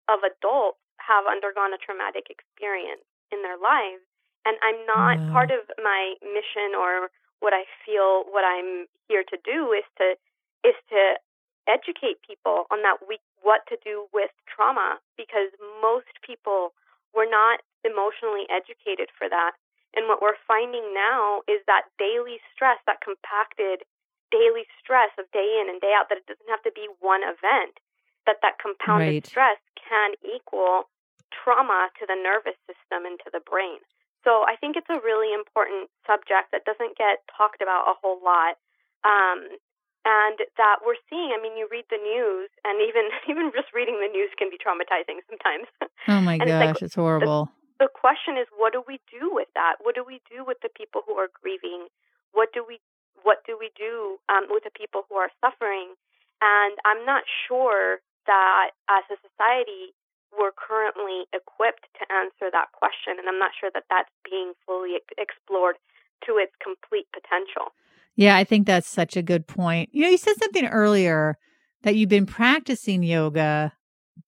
of 0.09 0.25
adults 0.25 0.81
have 0.97 1.29
undergone 1.29 1.77
a 1.77 1.79
traumatic 1.79 2.33
experience 2.33 3.05
in 3.33 3.41
their 3.41 3.57
lives. 3.57 4.05
And 4.45 4.55
I'm 4.61 4.79
not 4.85 5.17
wow. 5.17 5.31
part 5.33 5.49
of 5.49 5.65
my 5.81 6.13
mission 6.21 6.77
or 6.77 7.09
what 7.41 7.51
I 7.51 7.65
feel 7.81 8.29
what 8.29 8.45
I'm 8.45 8.85
here 9.09 9.25
to 9.25 9.37
do 9.41 9.73
is 9.73 9.83
to 9.97 10.15
is 10.63 10.77
to 10.93 11.19
educate 11.67 12.23
people 12.23 12.69
on 12.71 12.83
that 12.83 13.03
we 13.03 13.17
what 13.41 13.65
to 13.67 13.75
do 13.83 14.07
with 14.13 14.31
trauma 14.47 14.99
because 15.17 15.51
most 15.81 16.11
people 16.23 16.71
were 17.11 17.27
not 17.27 17.59
emotionally 17.83 18.47
educated 18.47 19.11
for 19.11 19.27
that. 19.27 19.55
And 19.93 20.09
what 20.09 20.23
we're 20.23 20.39
finding 20.47 20.95
now 20.95 21.45
is 21.45 21.61
that 21.67 21.91
daily 21.99 22.41
stress, 22.49 22.79
that 22.87 23.03
compacted 23.03 23.85
daily 24.33 24.65
stress 24.81 25.13
of 25.21 25.29
day 25.29 25.61
in 25.61 25.69
and 25.69 25.77
day 25.77 25.93
out 25.93 26.09
that 26.09 26.17
it 26.17 26.25
doesn't 26.25 26.49
have 26.49 26.63
to 26.65 26.73
be 26.73 26.89
one 26.97 27.21
event 27.21 27.77
that 28.25 28.41
that 28.41 28.57
compounded 28.57 29.21
right. 29.21 29.27
stress 29.27 29.59
can 29.77 30.17
equal 30.23 30.89
trauma 31.33 31.89
to 31.97 32.05
the 32.05 32.17
nervous 32.17 32.57
system 32.69 33.09
and 33.09 33.17
to 33.25 33.29
the 33.33 33.41
brain. 33.41 33.81
So 34.23 34.47
i 34.47 34.55
think 34.55 34.79
it's 34.79 34.89
a 34.89 35.03
really 35.03 35.35
important 35.35 35.91
subject 36.07 36.55
that 36.55 36.63
doesn't 36.63 36.95
get 36.97 37.23
talked 37.27 37.61
about 37.61 37.91
a 37.91 37.95
whole 37.99 38.23
lot 38.23 38.55
um, 39.03 39.59
and 40.07 40.39
that 40.55 40.83
we're 40.83 40.99
seeing 41.11 41.35
i 41.35 41.39
mean 41.39 41.59
you 41.59 41.67
read 41.67 41.87
the 41.91 41.99
news 41.99 42.49
and 42.63 42.79
even 42.79 43.11
even 43.31 43.51
just 43.51 43.75
reading 43.75 43.99
the 43.99 44.11
news 44.11 44.31
can 44.39 44.47
be 44.47 44.59
traumatizing 44.59 45.19
sometimes. 45.27 45.67
Oh 46.07 46.21
my 46.23 46.37
gosh 46.41 46.47
it's, 46.47 46.63
like, 46.63 46.81
it's 46.81 46.95
horrible. 46.95 47.51
the, 47.79 47.87
the 47.87 47.91
question 47.91 48.39
is 48.39 48.47
what 48.55 48.71
do 48.71 48.81
we 48.87 49.03
do 49.11 49.29
with 49.31 49.51
that? 49.59 49.83
What 49.83 49.95
do 49.95 50.03
we 50.07 50.23
do 50.31 50.47
with 50.47 50.63
the 50.63 50.71
people 50.71 51.03
who 51.03 51.19
are 51.19 51.27
grieving? 51.31 51.91
What 52.31 52.55
do 52.55 52.63
we 52.63 52.79
what 53.21 53.43
do 53.47 53.55
we 53.59 53.71
do 53.75 54.19
um, 54.27 54.51
with 54.51 54.63
the 54.63 54.75
people 54.75 55.03
who 55.07 55.15
are 55.15 55.31
suffering? 55.39 55.95
And 56.43 56.75
I'm 56.83 57.07
not 57.07 57.23
sure 57.47 58.03
that 58.27 58.75
as 58.91 59.03
a 59.07 59.17
society, 59.23 59.95
we're 60.37 60.55
currently 60.55 61.25
equipped 61.33 61.87
to 61.99 62.05
answer 62.13 62.49
that 62.51 62.71
question. 62.73 63.19
And 63.19 63.27
I'm 63.27 63.39
not 63.39 63.51
sure 63.59 63.69
that 63.73 63.85
that's 63.89 64.09
being 64.29 64.53
fully 64.65 64.97
explored 65.17 65.75
to 66.25 66.37
its 66.37 66.53
complete 66.61 67.07
potential. 67.13 67.73
Yeah, 68.15 68.37
I 68.37 68.43
think 68.43 68.67
that's 68.67 68.87
such 68.87 69.17
a 69.17 69.21
good 69.21 69.47
point. 69.47 69.89
You 69.91 70.03
know, 70.03 70.09
you 70.09 70.17
said 70.17 70.37
something 70.37 70.65
earlier 70.65 71.37
that 71.83 71.95
you've 71.95 72.09
been 72.09 72.25
practicing 72.25 73.03
yoga, 73.03 73.73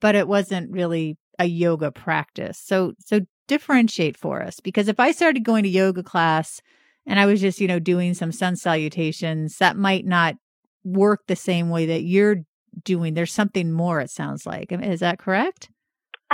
but 0.02 0.16
it 0.16 0.28
wasn't 0.28 0.72
really 0.72 1.18
a 1.40 1.46
yoga 1.46 1.92
practice. 1.92 2.58
So, 2.58 2.94
so 3.00 3.22
differentiate 3.48 4.18
for 4.18 4.42
us 4.42 4.60
because 4.60 4.88
if 4.88 5.00
I 5.00 5.12
started 5.12 5.44
going 5.44 5.64
to 5.64 5.70
yoga 5.70 6.04
class 6.04 6.62
and 7.06 7.20
I 7.20 7.26
was 7.26 7.40
just, 7.40 7.62
you 7.62 7.68
know, 7.68 7.80
doing 7.80 8.14
some 8.14 8.32
sun 8.32 8.56
salutations, 8.56 9.58
that 9.60 9.78
might 9.78 10.06
not 10.06 10.36
work 10.84 11.22
the 11.28 11.36
same 11.36 11.70
way 11.70 11.86
that 11.86 12.04
you're 12.04 12.38
doing. 12.84 13.14
There's 13.14 13.34
something 13.34 13.72
more, 13.72 14.02
it 14.02 14.10
sounds 14.10 14.46
like. 14.46 14.72
Is 14.72 15.00
that 15.02 15.20
correct? 15.20 15.70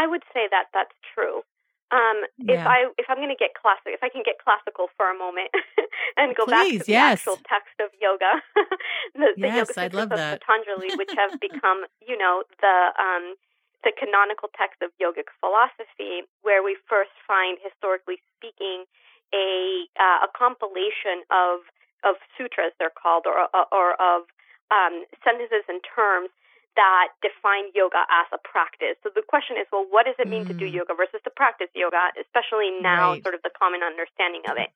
I 0.02 0.10
would 0.10 0.26
say 0.34 0.50
that 0.50 0.74
that's 0.74 0.98
true. 1.14 1.46
Um, 1.94 2.24
yeah. 2.40 2.56
If 2.56 2.62
I 2.66 2.78
if 2.98 3.06
I'm 3.12 3.20
going 3.22 3.36
to 3.36 3.38
get 3.38 3.52
classic, 3.54 3.92
if 3.92 4.02
I 4.02 4.08
can 4.08 4.24
get 4.24 4.40
classical 4.40 4.88
for 4.96 5.12
a 5.12 5.18
moment 5.18 5.52
and 6.18 6.32
go 6.34 6.48
Please, 6.48 6.82
back 6.82 6.88
to 6.88 6.88
the 6.88 6.96
yes. 6.98 7.12
actual 7.20 7.38
text 7.44 7.76
of 7.84 7.92
yoga, 8.00 8.40
the, 9.20 9.36
the 9.36 9.52
yes, 9.52 9.70
Yoga 9.76 9.92
love 9.92 10.12
of 10.16 10.18
that. 10.18 10.40
Patanjali, 10.40 10.96
which 10.96 11.12
have 11.20 11.36
become, 11.48 11.84
you 12.00 12.16
know, 12.16 12.48
the 12.64 12.78
um, 12.96 13.36
the 13.84 13.92
canonical 13.92 14.48
text 14.56 14.80
of 14.80 14.96
yogic 15.04 15.28
philosophy, 15.44 16.24
where 16.48 16.64
we 16.64 16.80
first 16.88 17.14
find, 17.28 17.60
historically 17.60 18.24
speaking, 18.40 18.88
a 19.36 19.86
uh, 20.00 20.26
a 20.26 20.30
compilation 20.32 21.28
of 21.28 21.68
of 22.08 22.16
sutras, 22.40 22.72
they're 22.80 22.96
called, 22.96 23.28
or 23.28 23.52
or 23.52 24.00
of 24.00 24.32
um, 24.72 25.04
sentences 25.28 25.68
and 25.68 25.84
terms 25.84 26.32
that 26.76 27.12
define 27.20 27.72
yoga 27.76 28.08
as 28.08 28.28
a 28.32 28.40
practice. 28.40 28.96
So 29.04 29.12
the 29.12 29.26
question 29.26 29.60
is, 29.60 29.68
well, 29.72 29.84
what 29.90 30.08
does 30.08 30.16
it 30.20 30.28
mean 30.28 30.46
mm. 30.46 30.52
to 30.52 30.56
do 30.56 30.68
mm. 30.68 30.84
yoga 30.84 30.96
versus 30.96 31.20
to 31.28 31.32
practice 31.32 31.68
yoga, 31.76 32.16
especially 32.16 32.72
now, 32.80 33.14
right. 33.14 33.24
sort 33.24 33.36
of 33.36 33.44
the 33.44 33.52
common 33.52 33.84
understanding 33.84 34.44
of 34.48 34.56
it. 34.56 34.72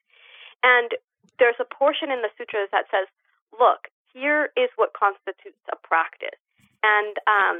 And 0.64 0.92
there's 1.40 1.60
a 1.60 1.68
portion 1.68 2.12
in 2.12 2.20
the 2.20 2.32
sutras 2.36 2.68
that 2.75 2.92
says, 2.92 3.08
look, 3.56 3.88
here 4.12 4.52
is 4.56 4.72
what 4.75 4.92
constitutes 4.92 5.60
a 5.72 5.78
practice. 5.80 6.40
And 6.84 7.16
um, 7.28 7.58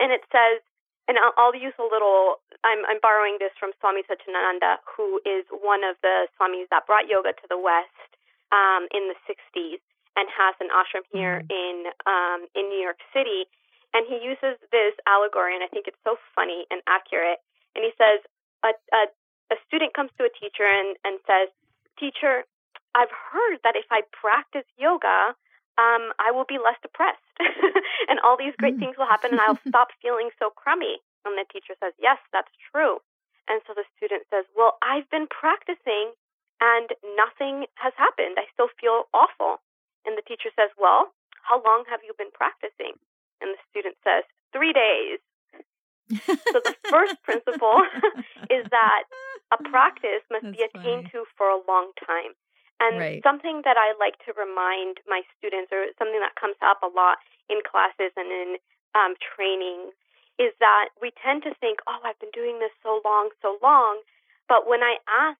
and 0.00 0.12
it 0.12 0.24
says, 0.32 0.64
and 1.08 1.20
I'll, 1.20 1.34
I'll 1.36 1.56
use 1.56 1.76
a 1.76 1.86
little. 1.86 2.40
I'm, 2.64 2.84
I'm 2.88 3.00
borrowing 3.00 3.36
this 3.40 3.52
from 3.60 3.72
Swami 3.80 4.04
Satchidananda, 4.08 4.80
who 4.84 5.20
is 5.24 5.44
one 5.48 5.84
of 5.84 5.96
the 6.04 6.28
swamis 6.36 6.68
that 6.72 6.86
brought 6.88 7.08
yoga 7.08 7.32
to 7.32 7.46
the 7.48 7.60
West 7.60 8.10
um, 8.52 8.88
in 8.92 9.08
the 9.08 9.16
60s 9.24 9.80
and 10.16 10.26
has 10.30 10.54
an 10.60 10.68
ashram 10.70 11.06
here 11.12 11.42
mm. 11.42 11.50
in 11.50 11.76
um, 12.06 12.46
in 12.54 12.68
New 12.68 12.80
York 12.80 12.98
City. 13.14 13.46
And 13.92 14.06
he 14.06 14.22
uses 14.22 14.54
this 14.70 14.94
allegory, 15.06 15.54
and 15.54 15.66
I 15.66 15.68
think 15.68 15.90
it's 15.90 15.98
so 16.06 16.14
funny 16.34 16.62
and 16.70 16.78
accurate. 16.86 17.42
And 17.74 17.82
he 17.82 17.90
says, 17.98 18.22
a, 18.62 18.70
a, 18.94 19.10
a 19.50 19.56
student 19.66 19.98
comes 19.98 20.14
to 20.14 20.22
a 20.22 20.30
teacher 20.30 20.62
and, 20.62 20.94
and 21.02 21.18
says, 21.26 21.50
Teacher, 21.98 22.46
I've 22.94 23.10
heard 23.10 23.58
that 23.66 23.74
if 23.74 23.90
I 23.90 24.06
practice 24.14 24.64
yoga, 24.78 25.34
um, 25.74 26.14
I 26.22 26.30
will 26.30 26.46
be 26.46 26.56
less 26.62 26.78
depressed, 26.82 27.22
and 28.08 28.22
all 28.22 28.38
these 28.38 28.54
great 28.56 28.76
mm. 28.76 28.80
things 28.80 28.94
will 28.96 29.10
happen, 29.10 29.34
and 29.34 29.40
I'll 29.42 29.58
stop 29.68 29.88
feeling 30.00 30.30
so 30.38 30.50
crummy. 30.54 31.02
And 31.26 31.36
the 31.36 31.44
teacher 31.52 31.74
says, 31.82 31.92
Yes, 31.98 32.18
that's 32.32 32.50
true. 32.72 33.02
And 33.48 33.60
so 33.66 33.74
the 33.74 33.84
student 33.98 34.24
says, 34.30 34.46
Well, 34.56 34.78
I've 34.80 35.10
been 35.10 35.26
practicing 35.26 36.14
and 36.60 36.88
nothing 37.16 37.66
has 37.76 37.92
happened. 37.96 38.36
I 38.36 38.44
still 38.52 38.68
feel 38.80 39.08
awful. 39.12 39.60
And 40.06 40.16
the 40.16 40.26
teacher 40.26 40.50
says, 40.56 40.70
Well, 40.78 41.12
how 41.42 41.62
long 41.62 41.84
have 41.88 42.00
you 42.04 42.12
been 42.16 42.32
practicing? 42.32 42.96
And 43.40 43.56
the 43.56 43.60
student 43.68 43.96
says, 44.04 44.24
Three 44.52 44.72
days. 44.72 45.20
so 46.10 46.58
the 46.62 46.74
first 46.90 47.16
principle 47.26 47.86
is 48.50 48.66
that 48.70 49.04
a 49.52 49.58
practice 49.70 50.22
must 50.30 50.46
That's 50.46 50.56
be 50.56 50.62
attained 50.62 51.10
funny. 51.10 51.24
to 51.24 51.30
for 51.36 51.50
a 51.50 51.60
long 51.66 51.92
time. 51.98 52.34
And 52.80 52.96
right. 52.96 53.20
something 53.22 53.60
that 53.68 53.76
I 53.76 53.92
like 54.00 54.16
to 54.24 54.32
remind 54.32 55.04
my 55.04 55.20
students, 55.36 55.68
or 55.68 55.92
something 56.00 56.18
that 56.24 56.40
comes 56.40 56.56
up 56.64 56.80
a 56.80 56.88
lot 56.88 57.20
in 57.52 57.60
classes 57.60 58.08
and 58.16 58.32
in 58.32 58.56
um, 58.96 59.20
training, 59.20 59.92
is 60.40 60.56
that 60.64 60.88
we 60.96 61.12
tend 61.20 61.44
to 61.44 61.52
think, 61.60 61.84
oh, 61.84 62.00
I've 62.00 62.18
been 62.18 62.32
doing 62.32 62.56
this 62.56 62.72
so 62.80 63.04
long, 63.04 63.36
so 63.44 63.60
long. 63.60 64.00
But 64.48 64.64
when 64.64 64.80
I 64.80 64.96
ask 65.04 65.38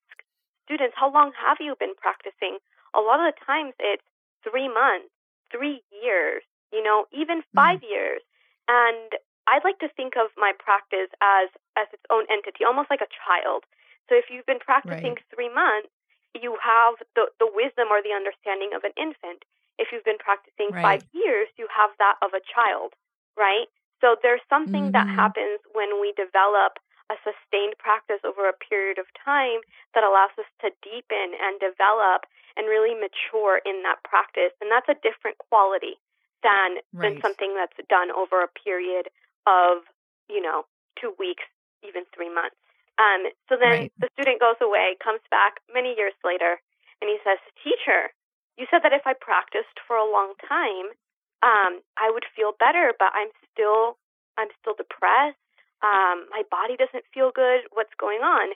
students, 0.69 0.93
how 0.93 1.09
long 1.09 1.33
have 1.33 1.57
you 1.57 1.73
been 1.81 1.97
practicing? 1.97 2.61
A 2.93 3.01
lot 3.01 3.17
of 3.17 3.33
the 3.33 3.37
times 3.41 3.73
it's 3.81 4.05
three 4.43 4.67
months, 4.67 5.11
three 5.51 5.81
years, 5.91 6.43
you 6.71 6.83
know, 6.83 7.05
even 7.11 7.41
mm. 7.41 7.55
5 7.55 7.79
mm. 7.79 7.89
years. 7.89 8.21
And 8.67 9.11
I'd 9.47 9.65
like 9.65 9.79
to 9.79 9.89
think 9.97 10.13
of 10.15 10.31
my 10.37 10.53
practice 10.57 11.11
as 11.19 11.49
as 11.75 11.87
its 11.91 12.03
own 12.09 12.25
entity, 12.31 12.63
almost 12.63 12.89
like 12.89 13.01
a 13.01 13.09
child. 13.09 13.63
So 14.07 14.15
if 14.15 14.27
you've 14.29 14.45
been 14.45 14.59
practicing 14.59 15.17
right. 15.17 15.31
three 15.33 15.51
months, 15.51 15.89
you 16.35 16.55
have 16.61 16.95
the, 17.15 17.27
the 17.39 17.47
wisdom 17.47 17.91
or 17.91 18.03
the 18.03 18.15
understanding 18.15 18.71
of 18.75 18.83
an 18.83 18.95
infant. 18.95 19.43
If 19.79 19.89
you've 19.91 20.07
been 20.07 20.19
practicing 20.19 20.71
right. 20.71 20.83
five 20.83 21.03
years, 21.11 21.47
you 21.57 21.67
have 21.71 21.91
that 21.99 22.15
of 22.21 22.31
a 22.35 22.43
child, 22.43 22.93
right? 23.35 23.67
So 23.99 24.15
there's 24.21 24.43
something 24.49 24.91
mm-hmm. 24.91 24.99
that 24.99 25.07
happens 25.07 25.59
when 25.73 25.99
we 25.99 26.13
develop 26.15 26.79
a 27.11 27.19
sustained 27.27 27.75
practice 27.75 28.23
over 28.23 28.47
a 28.47 28.55
period 28.55 28.95
of 28.95 29.11
time 29.19 29.59
that 29.91 30.07
allows 30.07 30.31
us 30.39 30.47
to 30.63 30.71
deepen 30.79 31.35
and 31.35 31.59
develop 31.59 32.23
and 32.55 32.71
really 32.71 32.95
mature 32.95 33.59
in 33.67 33.83
that 33.83 33.99
practice. 34.07 34.55
And 34.63 34.71
that's 34.71 34.87
a 34.87 34.95
different 35.03 35.35
quality 35.37 35.99
than 36.39 36.79
right. 36.95 37.11
than 37.11 37.21
something 37.21 37.51
that's 37.53 37.75
done 37.91 38.09
over 38.15 38.39
a 38.39 38.49
period 38.49 39.11
of, 39.43 39.83
you 40.31 40.39
know, 40.39 40.63
two 40.95 41.11
weeks, 41.19 41.43
even 41.83 42.07
three 42.15 42.31
months. 42.31 42.55
Um, 42.95 43.27
so 43.51 43.59
then 43.59 43.91
right. 43.91 43.93
the 43.99 44.09
student 44.15 44.39
goes 44.39 44.59
away, 44.63 44.95
comes 45.03 45.21
back 45.29 45.59
many 45.73 45.93
years 45.97 46.15
later, 46.23 46.61
and 47.01 47.09
he 47.09 47.17
says, 47.25 47.39
Teacher, 47.63 48.13
you 48.57 48.67
said 48.69 48.83
that 48.83 48.93
if 48.93 49.03
I 49.05 49.17
practiced 49.17 49.79
for 49.87 49.97
a 49.97 50.07
long 50.07 50.37
time, 50.37 50.93
um, 51.41 51.81
I 51.97 52.13
would 52.13 52.25
feel 52.35 52.53
better, 52.57 52.93
but 52.97 53.11
I'm 53.17 53.33
still 53.51 53.97
I'm 54.37 54.53
still 54.61 54.77
depressed 54.77 55.40
um, 55.81 56.29
my 56.29 56.43
body 56.49 56.77
doesn't 56.77 57.05
feel 57.13 57.31
good. 57.33 57.65
What's 57.73 57.93
going 57.97 58.21
on? 58.21 58.53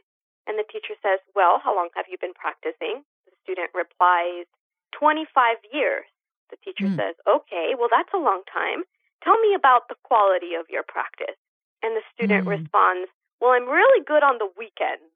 And 0.48 0.58
the 0.62 0.68
teacher 0.70 0.94
says, 1.02 1.20
Well, 1.34 1.60
how 1.64 1.76
long 1.76 1.90
have 1.96 2.06
you 2.10 2.18
been 2.22 2.38
practicing? 2.38 3.02
The 3.26 3.34
student 3.42 3.74
replies, 3.74 4.46
25 4.94 5.58
years. 5.74 6.06
The 6.54 6.58
teacher 6.62 6.86
mm. 6.86 6.96
says, 6.96 7.18
Okay, 7.26 7.74
well, 7.78 7.90
that's 7.90 8.14
a 8.14 8.22
long 8.22 8.46
time. 8.46 8.86
Tell 9.26 9.38
me 9.42 9.58
about 9.58 9.90
the 9.90 9.98
quality 10.06 10.54
of 10.54 10.70
your 10.70 10.84
practice. 10.86 11.38
And 11.82 11.98
the 11.98 12.06
student 12.14 12.46
mm. 12.46 12.62
responds, 12.62 13.10
Well, 13.42 13.58
I'm 13.58 13.66
really 13.66 14.06
good 14.06 14.22
on 14.22 14.38
the 14.38 14.50
weekends. 14.54 15.10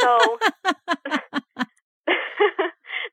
So 0.00 0.40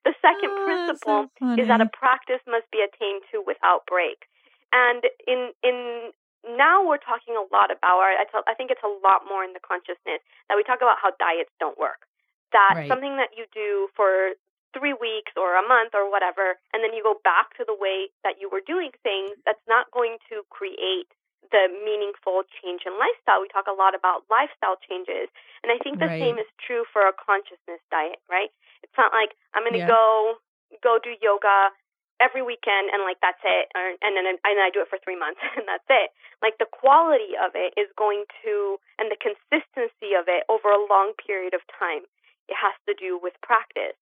the 0.07 0.15
second 0.23 0.51
oh, 0.55 0.63
principle 0.63 1.27
so 1.35 1.59
is 1.59 1.67
that 1.67 1.83
a 1.83 1.91
practice 1.91 2.39
must 2.47 2.71
be 2.71 2.79
attained 2.79 3.27
to 3.35 3.43
without 3.45 3.83
break. 3.87 4.23
And 4.71 5.03
in 5.27 5.51
in 5.63 6.11
now 6.55 6.85
we're 6.85 7.01
talking 7.01 7.35
a 7.35 7.45
lot 7.51 7.73
about, 7.73 7.99
or 7.99 8.07
I 8.07 8.53
think 8.55 8.71
it's 8.71 8.83
a 8.83 8.93
lot 9.03 9.27
more 9.27 9.43
in 9.43 9.51
the 9.51 9.63
consciousness 9.63 10.23
that 10.47 10.55
we 10.55 10.63
talk 10.63 10.79
about 10.79 11.01
how 11.01 11.11
diets 11.19 11.51
don't 11.59 11.77
work. 11.77 12.07
That 12.55 12.79
right. 12.79 12.87
something 12.87 13.17
that 13.17 13.35
you 13.35 13.43
do 13.51 13.91
for 13.95 14.39
three 14.71 14.93
weeks 14.93 15.33
or 15.35 15.57
a 15.57 15.65
month 15.65 15.95
or 15.95 16.07
whatever, 16.07 16.55
and 16.71 16.83
then 16.83 16.93
you 16.93 17.03
go 17.03 17.19
back 17.23 17.55
to 17.57 17.63
the 17.65 17.75
way 17.75 18.13
that 18.23 18.39
you 18.39 18.47
were 18.47 18.63
doing 18.63 18.91
things, 19.03 19.35
that's 19.43 19.63
not 19.67 19.91
going 19.91 20.21
to 20.29 20.43
create 20.53 21.11
the 21.51 21.71
meaningful 21.83 22.43
change 22.59 22.83
in 22.83 22.93
lifestyle. 22.99 23.39
We 23.39 23.47
talk 23.47 23.71
a 23.71 23.75
lot 23.75 23.95
about 23.95 24.27
lifestyle 24.27 24.75
changes. 24.83 25.31
And 25.63 25.71
I 25.71 25.79
think 25.79 25.99
the 25.99 26.11
right. 26.11 26.19
same 26.19 26.37
is 26.37 26.47
true 26.59 26.83
for 26.91 27.07
a 27.07 27.15
consciousness 27.15 27.79
diet, 27.87 28.19
right? 28.27 28.51
It's 28.83 28.97
not 28.99 29.15
like 29.15 29.35
I'm 29.55 29.63
going 29.63 29.79
to 29.79 29.87
yeah. 29.87 29.91
go 29.91 30.39
go 30.83 30.99
do 31.01 31.15
yoga 31.23 31.71
every 32.17 32.41
weekend 32.41 32.89
and 32.89 33.05
like 33.05 33.21
that's 33.21 33.41
it 33.45 33.69
and 33.75 34.13
then 34.17 34.25
and 34.25 34.39
I 34.41 34.69
do 34.73 34.81
it 34.81 34.89
for 34.89 34.97
3 34.97 35.17
months 35.17 35.41
and 35.57 35.67
that's 35.67 35.87
it. 35.89 36.11
Like 36.41 36.57
the 36.57 36.69
quality 36.69 37.37
of 37.37 37.53
it 37.53 37.73
is 37.77 37.89
going 37.97 38.25
to 38.43 38.77
and 38.97 39.09
the 39.09 39.19
consistency 39.19 40.17
of 40.17 40.25
it 40.27 40.45
over 40.49 40.69
a 40.69 40.85
long 40.89 41.13
period 41.17 41.53
of 41.53 41.61
time. 41.69 42.05
It 42.49 42.57
has 42.57 42.73
to 42.87 42.93
do 42.95 43.19
with 43.21 43.35
practice. 43.43 43.97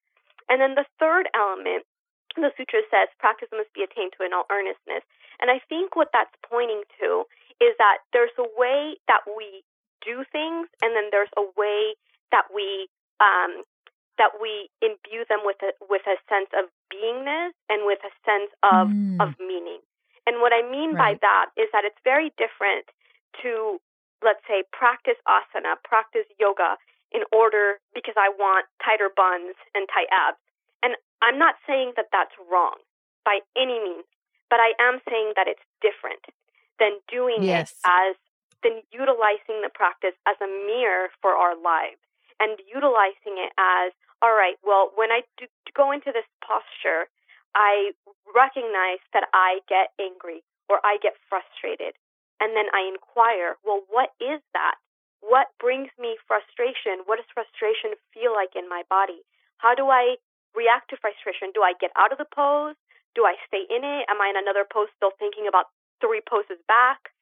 And 0.48 0.62
then 0.62 0.76
the 0.78 0.86
third 1.02 1.28
element 1.34 1.84
the 2.36 2.52
sutra 2.60 2.84
says 2.92 3.08
practice 3.20 3.48
must 3.56 3.72
be 3.72 3.84
attained 3.84 4.12
to 4.20 4.28
in 4.28 4.36
all 4.36 4.44
earnestness. 4.52 5.08
And 5.40 5.48
I 5.48 5.64
think 5.72 5.96
what 5.96 6.12
that's 6.12 6.36
pointing 6.44 6.84
to 7.00 7.24
is 7.64 7.76
that 7.80 8.04
there's 8.12 8.36
a 8.36 8.48
way 8.60 9.00
that 9.08 9.24
we 9.24 9.64
do 10.04 10.28
things 10.32 10.68
and 10.84 10.96
then 10.96 11.10
there's 11.12 11.32
a 11.40 11.48
way 11.56 11.96
that 12.32 12.52
we 12.52 12.92
um, 13.24 13.64
that 14.18 14.40
we 14.42 14.70
imbue 14.82 15.28
them 15.28 15.44
with 15.44 15.60
a 15.62 15.72
with 15.90 16.04
a 16.08 16.18
sense 16.32 16.50
of 16.56 16.72
beingness 16.92 17.52
and 17.70 17.84
with 17.86 18.00
a 18.04 18.14
sense 18.24 18.52
of 18.64 18.88
mm. 18.88 19.20
of 19.20 19.36
meaning. 19.40 19.84
And 20.26 20.42
what 20.42 20.54
I 20.54 20.66
mean 20.66 20.96
right. 20.96 21.20
by 21.20 21.20
that 21.22 21.54
is 21.60 21.70
that 21.74 21.86
it's 21.86 22.00
very 22.04 22.32
different 22.40 22.90
to 23.44 23.80
let's 24.24 24.42
say 24.48 24.64
practice 24.72 25.20
asana, 25.28 25.76
practice 25.84 26.26
yoga 26.40 26.80
in 27.12 27.22
order 27.32 27.80
because 27.94 28.16
I 28.18 28.32
want 28.34 28.66
tighter 28.84 29.12
buns 29.14 29.56
and 29.76 29.88
tight 29.92 30.10
abs. 30.10 30.42
And 30.82 30.96
I'm 31.22 31.38
not 31.38 31.56
saying 31.68 31.94
that 31.96 32.10
that's 32.12 32.34
wrong 32.50 32.82
by 33.24 33.40
any 33.56 33.80
means, 33.80 34.08
but 34.50 34.60
I 34.60 34.74
am 34.80 35.00
saying 35.10 35.34
that 35.36 35.48
it's 35.48 35.64
different 35.82 36.24
than 36.80 37.00
doing 37.12 37.44
yes. 37.44 37.72
it 37.72 37.78
as 37.86 38.16
than 38.64 38.82
utilizing 38.92 39.62
the 39.62 39.70
practice 39.74 40.18
as 40.26 40.36
a 40.42 40.50
mirror 40.50 41.14
for 41.22 41.38
our 41.38 41.54
lives 41.54 42.02
and 42.40 42.60
utilizing 42.68 43.40
it 43.40 43.52
as 43.58 43.92
all 44.24 44.34
right, 44.34 44.56
well, 44.66 44.90
when 44.96 45.12
I 45.12 45.22
do, 45.38 45.46
go 45.76 45.92
into 45.92 46.10
this 46.10 46.26
posture, 46.42 47.06
I 47.54 47.94
recognize 48.34 49.04
that 49.14 49.28
I 49.38 49.62
get 49.70 49.94
angry 50.02 50.42
or 50.66 50.80
I 50.82 50.98
get 50.98 51.14
frustrated. 51.30 51.94
And 52.42 52.58
then 52.58 52.68
I 52.74 52.90
inquire, 52.90 53.56
well, 53.64 53.86
what 53.88 54.18
is 54.18 54.42
that? 54.58 54.82
What 55.22 55.54
brings 55.62 55.94
me 56.02 56.18
frustration? 56.28 57.06
What 57.06 57.22
does 57.22 57.30
frustration 57.32 57.96
feel 58.12 58.34
like 58.34 58.58
in 58.58 58.68
my 58.68 58.84
body? 58.90 59.24
How 59.62 59.78
do 59.78 59.94
I 59.94 60.18
react 60.58 60.90
to 60.92 60.98
frustration? 60.98 61.54
Do 61.54 61.64
I 61.64 61.78
get 61.78 61.94
out 61.96 62.12
of 62.12 62.18
the 62.18 62.28
pose? 62.28 62.76
Do 63.16 63.24
I 63.24 63.40
stay 63.48 63.64
in 63.70 63.86
it? 63.86 64.04
Am 64.12 64.20
I 64.20 64.34
in 64.34 64.42
another 64.42 64.68
pose 64.68 64.92
still 64.98 65.16
thinking 65.16 65.48
about 65.48 65.72
three 66.04 66.20
poses 66.20 66.60
back? 66.68 67.14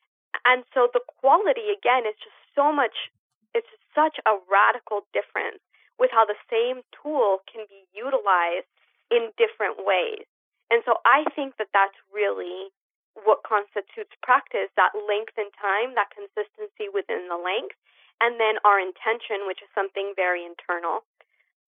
And 0.48 0.66
so 0.74 0.90
the 0.90 1.04
quality, 1.22 1.70
again, 1.70 2.10
is 2.10 2.18
just 2.18 2.40
so 2.58 2.74
much, 2.74 3.12
it's 3.54 3.70
such 3.96 4.18
a 4.26 4.38
radical 4.50 5.06
difference 5.14 5.62
with 5.98 6.10
how 6.12 6.26
the 6.26 6.38
same 6.50 6.82
tool 6.92 7.46
can 7.46 7.66
be 7.70 7.86
utilized 7.94 8.70
in 9.14 9.30
different 9.38 9.86
ways. 9.86 10.26
And 10.74 10.82
so 10.86 10.98
I 11.06 11.24
think 11.38 11.58
that 11.62 11.70
that's 11.74 11.98
really 12.10 12.74
what 13.14 13.46
constitutes 13.46 14.14
practice 14.26 14.74
that 14.74 14.98
length 14.98 15.38
in 15.38 15.54
time, 15.54 15.94
that 15.94 16.10
consistency 16.10 16.90
within 16.90 17.30
the 17.30 17.38
length, 17.38 17.78
and 18.18 18.42
then 18.42 18.58
our 18.66 18.82
intention, 18.82 19.46
which 19.46 19.62
is 19.62 19.70
something 19.78 20.18
very 20.18 20.42
internal. 20.42 21.06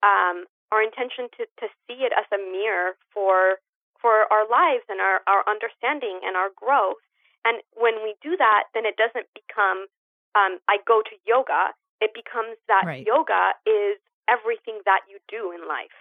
Um, 0.02 0.50
our 0.74 0.82
intention 0.82 1.30
to, 1.38 1.46
to 1.62 1.68
see 1.86 2.02
it 2.02 2.14
as 2.18 2.26
a 2.34 2.42
mirror 2.42 2.98
for 3.14 3.62
for 4.02 4.30
our 4.30 4.46
lives 4.46 4.86
and 4.90 5.02
our, 5.02 5.26
our 5.26 5.42
understanding 5.50 6.22
and 6.22 6.36
our 6.38 6.54
growth. 6.54 7.02
And 7.42 7.64
when 7.74 8.04
we 8.06 8.14
do 8.22 8.38
that, 8.38 8.70
then 8.74 8.86
it 8.86 8.98
doesn't 8.98 9.26
become 9.34 9.90
um, 10.36 10.60
I 10.68 10.78
go 10.86 11.02
to 11.02 11.16
yoga. 11.26 11.74
It 12.02 12.12
becomes 12.14 12.58
that 12.68 12.84
right. 12.86 13.06
yoga 13.06 13.54
is 13.66 13.98
everything 14.30 14.80
that 14.86 15.02
you 15.10 15.20
do 15.30 15.52
in 15.52 15.68
life. 15.68 15.96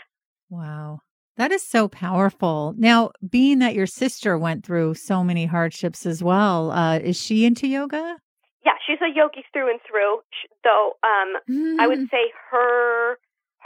Wow. 0.50 1.00
That 1.36 1.50
is 1.50 1.66
so 1.66 1.88
powerful. 1.88 2.74
Now, 2.78 3.10
being 3.28 3.58
that 3.58 3.74
your 3.74 3.86
sister 3.86 4.38
went 4.38 4.64
through 4.64 4.94
so 4.94 5.24
many 5.24 5.46
hardships 5.46 6.06
as 6.06 6.22
well, 6.22 6.70
uh, 6.70 6.98
is 6.98 7.20
she 7.20 7.44
into 7.44 7.66
yoga? 7.66 8.18
Yeah, 8.64 8.78
she's 8.86 9.00
a 9.02 9.10
yogi 9.12 9.44
through 9.52 9.70
and 9.70 9.80
through. 9.88 10.22
Though 10.62 10.92
um, 11.02 11.34
mm. 11.50 11.80
I 11.80 11.88
would 11.88 11.98
mm. 11.98 12.10
say 12.10 12.30
her 12.50 13.18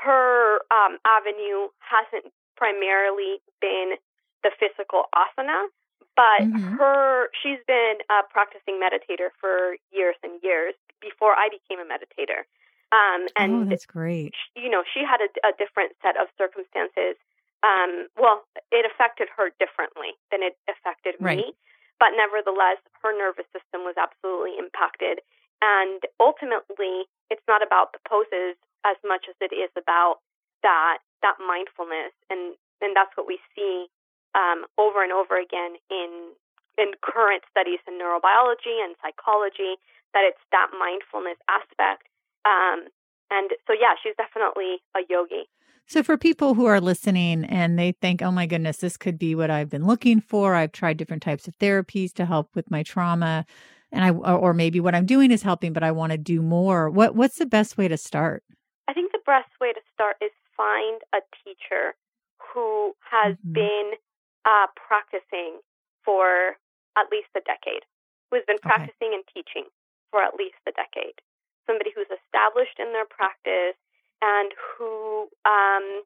her 0.03 0.59
um, 0.71 0.99
avenue 1.05 1.69
hasn't 1.79 2.33
primarily 2.57 3.43
been 3.61 3.99
the 4.43 4.51
physical 4.59 5.05
asana, 5.15 5.67
but 6.19 6.43
mm-hmm. 6.43 6.75
her 6.83 7.31
she's 7.39 7.63
been 7.71 8.03
a 8.11 8.27
practicing 8.27 8.83
meditator 8.83 9.31
for 9.39 9.79
years 9.95 10.19
and 10.27 10.43
years 10.43 10.75
before 10.99 11.39
I 11.39 11.47
became 11.47 11.79
a 11.79 11.87
meditator. 11.87 12.43
Um, 12.91 13.31
and 13.39 13.51
oh, 13.55 13.65
that's 13.71 13.87
great. 13.87 14.35
You 14.59 14.67
know, 14.67 14.83
she 14.83 15.07
had 15.07 15.23
a, 15.23 15.31
a 15.47 15.55
different 15.55 15.95
set 16.03 16.19
of 16.19 16.27
circumstances. 16.35 17.15
Um, 17.63 18.11
well, 18.19 18.43
it 18.75 18.83
affected 18.83 19.31
her 19.39 19.55
differently 19.63 20.19
than 20.35 20.43
it 20.43 20.59
affected 20.67 21.15
right. 21.23 21.39
me, 21.39 21.55
but 22.03 22.19
nevertheless, 22.19 22.83
her 23.03 23.15
nervous 23.15 23.47
system 23.55 23.87
was 23.87 23.95
absolutely 23.95 24.59
impacted. 24.59 25.23
And 25.63 26.03
ultimately, 26.19 27.07
it's 27.31 27.45
not 27.47 27.63
about 27.63 27.95
the 27.95 28.03
poses 28.07 28.59
as 28.83 28.99
much 29.07 29.31
as 29.31 29.39
it 29.39 29.55
is 29.55 29.71
about 29.79 30.19
that 30.67 30.99
that 31.23 31.39
mindfulness, 31.39 32.15
and 32.31 32.59
and 32.83 32.95
that's 32.95 33.15
what 33.15 33.27
we 33.31 33.39
see 33.55 33.87
um, 34.39 34.71
over 34.79 35.03
and 35.03 35.11
over 35.11 35.35
again 35.35 35.75
in 35.91 36.31
in 36.79 36.95
current 37.03 37.43
studies 37.51 37.83
in 37.91 37.99
neurobiology 37.99 38.79
and 38.79 38.95
psychology. 39.03 39.75
That 40.15 40.25
it's 40.25 40.41
that 40.55 40.73
mindfulness 40.73 41.37
aspect 41.51 42.09
um, 42.49 42.89
and 43.31 43.51
so, 43.67 43.73
yeah, 43.73 43.93
she's 44.03 44.15
definitely 44.17 44.79
a 44.97 45.01
yogi. 45.09 45.49
So, 45.87 46.03
for 46.03 46.17
people 46.17 46.55
who 46.55 46.67
are 46.67 46.81
listening 46.81 47.45
and 47.45 47.79
they 47.79 47.93
think, 47.93 48.23
oh 48.23 48.31
my 48.31 48.47
goodness, 48.47 48.79
this 48.79 48.97
could 48.97 49.19
be 49.19 49.35
what 49.35 49.51
I've 49.51 49.71
been 49.71 49.87
looking 49.87 50.21
for, 50.21 50.55
I've 50.55 50.73
tried 50.73 50.99
different 50.99 51.23
types 51.23 51.49
of 51.49 51.57
therapies 51.59 52.13
to 52.15 52.27
help 52.27 52.55
with 52.55 52.71
my 52.71 52.83
trauma, 52.83 53.47
and 53.91 54.05
I, 54.05 54.11
or 54.11 54.53
maybe 54.53 54.81
what 54.81 54.95
I'm 54.95 55.07
doing 55.07 55.31
is 55.31 55.43
helping, 55.43 55.73
but 55.73 55.83
I 55.83 55.93
want 55.93 56.13
to 56.13 56.19
do 56.19 56.43
more. 56.43 56.91
What, 56.91 57.15
what's 57.15 57.39
the 57.39 57.47
best 57.47 57.79
way 57.79 57.89
to 57.89 57.97
start? 57.97 58.43
I 58.87 58.93
think 58.93 59.13
the 59.13 59.21
best 59.25 59.49
way 59.61 59.73
to 59.73 59.81
start 59.95 60.17
is 60.23 60.31
find 60.57 61.01
a 61.15 61.21
teacher 61.45 61.95
who 62.53 62.93
has 63.11 63.35
mm-hmm. 63.37 63.53
been 63.53 63.91
uh, 64.45 64.67
practicing 64.77 65.59
for 66.05 66.59
at 66.97 67.11
least 67.11 67.31
a 67.35 67.43
decade, 67.43 67.87
who 68.29 68.37
has 68.37 68.47
been 68.47 68.61
practicing 68.63 69.15
okay. 69.15 69.23
and 69.23 69.25
teaching 69.31 69.67
for 70.11 70.23
at 70.23 70.35
least 70.35 70.59
a 70.67 70.73
decade. 70.73 71.19
Somebody 71.67 71.93
who's 71.95 72.11
established 72.11 72.81
in 72.81 72.93
their 72.93 73.07
practice 73.07 73.77
and 74.23 74.51
who 74.57 75.29
um, 75.47 76.03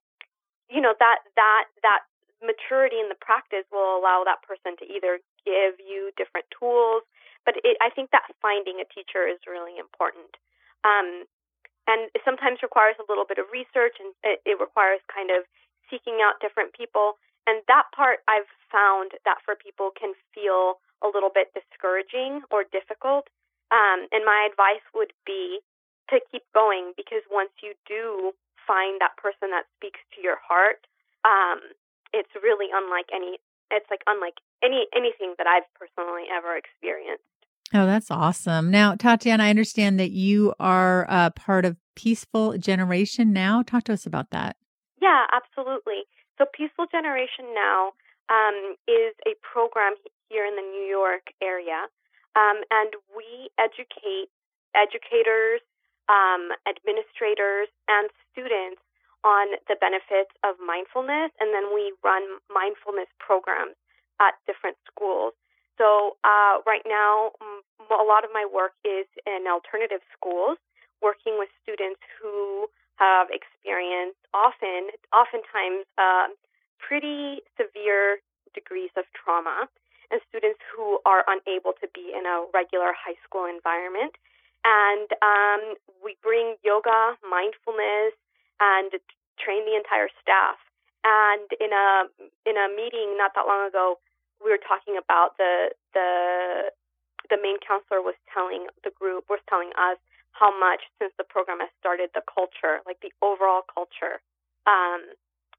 you 0.69 0.81
know 0.81 0.93
that 0.99 1.25
that 1.37 1.65
that 1.83 2.05
maturity 2.43 2.99
in 2.99 3.09
the 3.09 3.19
practice 3.23 3.65
will 3.71 3.97
allow 3.97 4.27
that 4.27 4.43
person 4.43 4.75
to 4.83 4.85
either 4.85 5.23
give 5.47 5.79
you 5.79 6.11
different 6.19 6.47
tools 6.51 7.07
but 7.45 7.59
it, 7.63 7.77
i 7.83 7.91
think 7.91 8.11
that 8.11 8.27
finding 8.41 8.79
a 8.79 8.87
teacher 8.87 9.27
is 9.27 9.39
really 9.47 9.79
important. 9.79 10.31
Um, 10.83 11.27
and 11.87 12.11
it 12.15 12.23
sometimes 12.25 12.63
requires 12.63 12.95
a 13.03 13.07
little 13.11 13.27
bit 13.27 13.39
of 13.39 13.51
research 13.51 13.99
and 13.99 14.15
it, 14.23 14.39
it 14.47 14.57
requires 14.63 15.03
kind 15.11 15.31
of 15.35 15.47
seeking 15.91 16.23
out 16.23 16.39
different 16.39 16.75
people 16.75 17.19
and 17.47 17.63
that 17.69 17.85
part 17.95 18.21
i've 18.29 18.51
found 18.71 19.13
that 19.25 19.39
for 19.45 19.55
people 19.55 19.91
can 19.93 20.15
feel 20.35 20.81
a 21.03 21.09
little 21.13 21.31
bit 21.33 21.53
discouraging 21.53 22.43
or 22.51 22.65
difficult 22.65 23.29
um, 23.73 24.05
and 24.13 24.25
my 24.29 24.47
advice 24.51 24.85
would 24.93 25.17
be 25.25 25.65
to 26.13 26.21
keep 26.31 26.45
going 26.53 26.93
because 26.97 27.25
once 27.33 27.51
you 27.65 27.73
do 27.89 28.37
find 28.69 29.01
that 29.01 29.17
person 29.17 29.49
that 29.49 29.65
speaks 29.81 29.99
to 30.15 30.21
your 30.21 30.37
heart, 30.45 30.85
um, 31.25 31.73
it's 32.13 32.31
really 32.43 32.69
unlike 32.69 33.09
any. 33.09 33.41
It's 33.73 33.89
like 33.91 34.05
unlike 34.07 34.37
any 34.63 34.87
anything 34.95 35.35
that 35.39 35.47
I've 35.47 35.65
personally 35.73 36.29
ever 36.29 36.55
experienced. 36.55 37.25
Oh, 37.73 37.87
that's 37.87 38.11
awesome. 38.11 38.71
Now, 38.71 38.95
Tatiana, 38.95 39.45
I 39.45 39.51
understand 39.51 39.99
that 39.99 40.11
you 40.11 40.53
are 40.61 41.07
a 41.09 41.31
part 41.31 41.65
of 41.65 41.79
Peaceful 41.97 42.59
Generation 42.59 43.33
Now. 43.33 43.63
Talk 43.63 43.85
to 43.85 43.95
us 43.95 44.05
about 44.05 44.29
that. 44.31 44.57
Yeah, 45.01 45.25
absolutely. 45.33 46.05
So, 46.43 46.51
Peaceful 46.59 46.91
Generation 46.91 47.55
Now 47.55 47.95
um, 48.27 48.75
is 48.91 49.15
a 49.31 49.39
program 49.47 49.95
here 50.27 50.43
in 50.43 50.59
the 50.59 50.67
New 50.75 50.91
York 50.91 51.31
area 51.39 51.87
um, 52.35 52.67
and 52.67 52.99
we 53.15 53.47
educate 53.63 54.27
educators, 54.75 55.63
um, 56.11 56.51
administrators, 56.67 57.71
and 57.87 58.11
students 58.35 58.83
on 59.23 59.55
the 59.71 59.79
benefits 59.79 60.35
of 60.43 60.59
mindfulness, 60.59 61.31
and 61.39 61.55
then 61.55 61.71
we 61.71 61.95
run 62.03 62.27
mindfulness 62.51 63.07
programs 63.23 63.79
at 64.19 64.35
different 64.51 64.75
schools. 64.91 65.39
So 65.79 66.19
uh, 66.27 66.59
right 66.67 66.83
now, 66.83 67.39
a 67.87 68.03
lot 68.03 68.27
of 68.27 68.35
my 68.35 68.51
work 68.51 68.75
is 68.83 69.07
in 69.31 69.47
alternative 69.47 70.03
schools, 70.11 70.59
working 70.99 71.39
with 71.39 71.55
students 71.63 72.03
who 72.19 72.67
have 73.03 73.27
experienced 73.35 74.23
often, 74.31 74.95
oftentimes, 75.11 75.83
uh, 75.99 76.31
pretty 76.79 77.43
severe 77.59 78.23
degrees 78.55 78.95
of 78.95 79.05
trauma 79.11 79.67
and 80.15 80.21
students 80.31 80.61
who 80.71 81.03
are 81.03 81.27
unable 81.27 81.75
to 81.83 81.91
be 81.91 82.15
in 82.15 82.23
a 82.31 82.47
regular 82.55 82.95
high 82.95 83.19
school 83.27 83.51
environment. 83.51 84.15
And 84.63 85.11
um, 85.19 85.75
we 85.99 86.15
bring 86.23 86.55
yoga, 86.63 87.19
mindfulness, 87.27 88.15
and 88.63 88.95
train 89.41 89.67
the 89.67 89.75
entire 89.75 90.07
staff. 90.23 90.63
And 91.03 91.51
in 91.59 91.75
a 91.75 92.07
in 92.47 92.55
a 92.55 92.71
meeting 92.71 93.19
not 93.19 93.35
that 93.35 93.51
long 93.51 93.67
ago, 93.67 93.99
we 94.39 94.55
were 94.55 94.63
talking 94.63 94.95
about 94.95 95.35
the 95.35 95.75
the 95.91 96.71
the 97.27 97.43
main 97.43 97.59
counselor 97.59 97.99
was 97.99 98.15
telling 98.31 98.71
the 98.87 98.95
group 98.95 99.27
was 99.27 99.43
telling 99.51 99.75
us 99.75 99.99
how 100.33 100.51
much 100.59 100.83
since 100.99 101.13
the 101.19 101.25
program 101.25 101.61
has 101.61 101.71
started 101.79 102.11
the 102.15 102.25
culture, 102.27 102.81
like 102.87 103.01
the 103.01 103.13
overall 103.23 103.63
culture 103.63 104.21
um, 104.67 105.13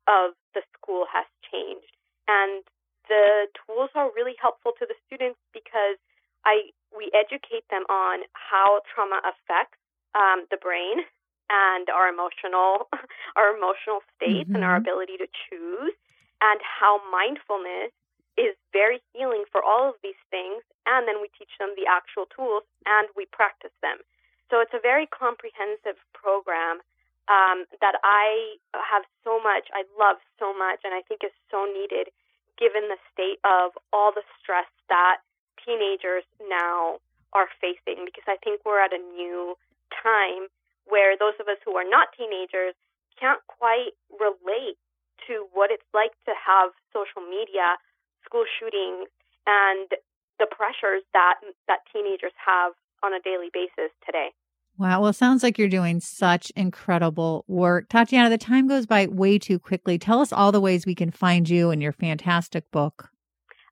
of 0.08 0.34
the 0.54 0.62
school 0.76 1.06
has 1.12 1.26
changed. 1.48 1.94
And 2.28 2.64
the 3.08 3.48
tools 3.66 3.90
are 3.96 4.10
really 4.16 4.36
helpful 4.40 4.72
to 4.80 4.86
the 4.86 4.96
students 5.08 5.40
because 5.54 6.00
I 6.46 6.72
we 6.96 7.10
educate 7.16 7.66
them 7.70 7.84
on 7.90 8.24
how 8.34 8.82
trauma 8.94 9.20
affects 9.26 9.80
um, 10.16 10.46
the 10.52 10.58
brain 10.58 11.04
and 11.50 11.90
our 11.90 12.08
emotional 12.08 12.88
our 13.40 13.56
emotional 13.56 14.04
states 14.16 14.48
mm-hmm. 14.48 14.56
and 14.56 14.64
our 14.64 14.80
mm-hmm. 14.80 14.88
ability 14.88 15.18
to 15.20 15.28
choose 15.50 15.96
and 16.42 16.60
how 16.64 17.00
mindfulness 17.12 17.92
is 18.36 18.58
very 18.74 18.98
healing 19.14 19.46
for 19.52 19.62
all 19.62 19.90
of 19.90 19.96
these 20.02 20.20
things 20.32 20.64
and 20.88 21.08
then 21.08 21.22
we 21.22 21.30
teach 21.38 21.52
them 21.60 21.70
the 21.78 21.86
actual 21.86 22.26
tools 22.34 22.64
and 22.86 23.08
we 23.16 23.30
practice 23.30 23.74
them 23.82 24.02
so 24.50 24.60
it's 24.60 24.74
a 24.74 24.82
very 24.82 25.08
comprehensive 25.08 26.00
program 26.14 26.84
um, 27.32 27.64
that 27.80 27.96
I 28.04 28.60
have 28.76 29.04
so 29.24 29.40
much 29.40 29.72
I 29.72 29.88
love 29.96 30.18
so 30.40 30.52
much 30.52 30.84
and 30.84 30.94
I 30.94 31.02
think 31.08 31.24
is 31.24 31.36
so 31.52 31.66
needed 31.66 32.12
given 32.60 32.88
the 32.92 33.00
state 33.12 33.40
of 33.44 33.74
all 33.92 34.12
the 34.12 34.26
stress 34.38 34.70
that 34.90 35.24
teenagers 35.64 36.24
now 36.48 37.00
are 37.34 37.50
facing 37.58 38.06
because 38.06 38.28
I 38.28 38.38
think 38.44 38.62
we're 38.66 38.84
at 38.84 38.94
a 38.94 39.02
new 39.16 39.58
time 39.90 40.52
where 40.86 41.18
those 41.18 41.34
of 41.40 41.48
us 41.48 41.58
who 41.66 41.76
are 41.76 41.88
not 41.88 42.14
teenagers 42.14 42.76
can't 43.18 43.42
quite 43.48 43.96
relate 44.12 44.78
to 45.28 45.48
what 45.56 45.72
it's 45.72 45.88
like 45.94 46.12
to 46.28 46.36
have 46.36 46.76
social 46.92 47.24
media, 47.24 47.80
school 48.26 48.44
shootings, 48.60 49.08
and 49.48 49.88
the 50.40 50.50
pressures 50.50 51.04
that 51.14 51.40
that 51.68 51.86
teenagers 51.94 52.36
have 52.36 52.74
on 53.04 53.14
a 53.14 53.20
daily 53.20 53.50
basis 53.54 53.92
today. 54.06 54.30
Wow. 54.78 55.02
Well, 55.02 55.10
it 55.10 55.16
sounds 55.16 55.44
like 55.44 55.60
you're 55.60 55.70
doing 55.70 56.00
such 56.00 56.52
incredible 56.56 57.46
work. 57.48 57.90
Tatiana, 57.90 58.30
the 58.30 58.40
time 58.40 58.68
goes 58.68 58.88
by 58.88 59.06
way 59.06 59.38
too 59.38 59.60
quickly. 59.60 60.00
Tell 60.00 60.20
us 60.20 60.34
all 60.34 60.52
the 60.52 60.62
ways 60.62 60.86
we 60.86 60.96
can 60.96 61.12
find 61.12 61.48
you 61.48 61.70
and 61.70 61.82
your 61.82 61.92
fantastic 61.92 62.72
book. 62.72 63.10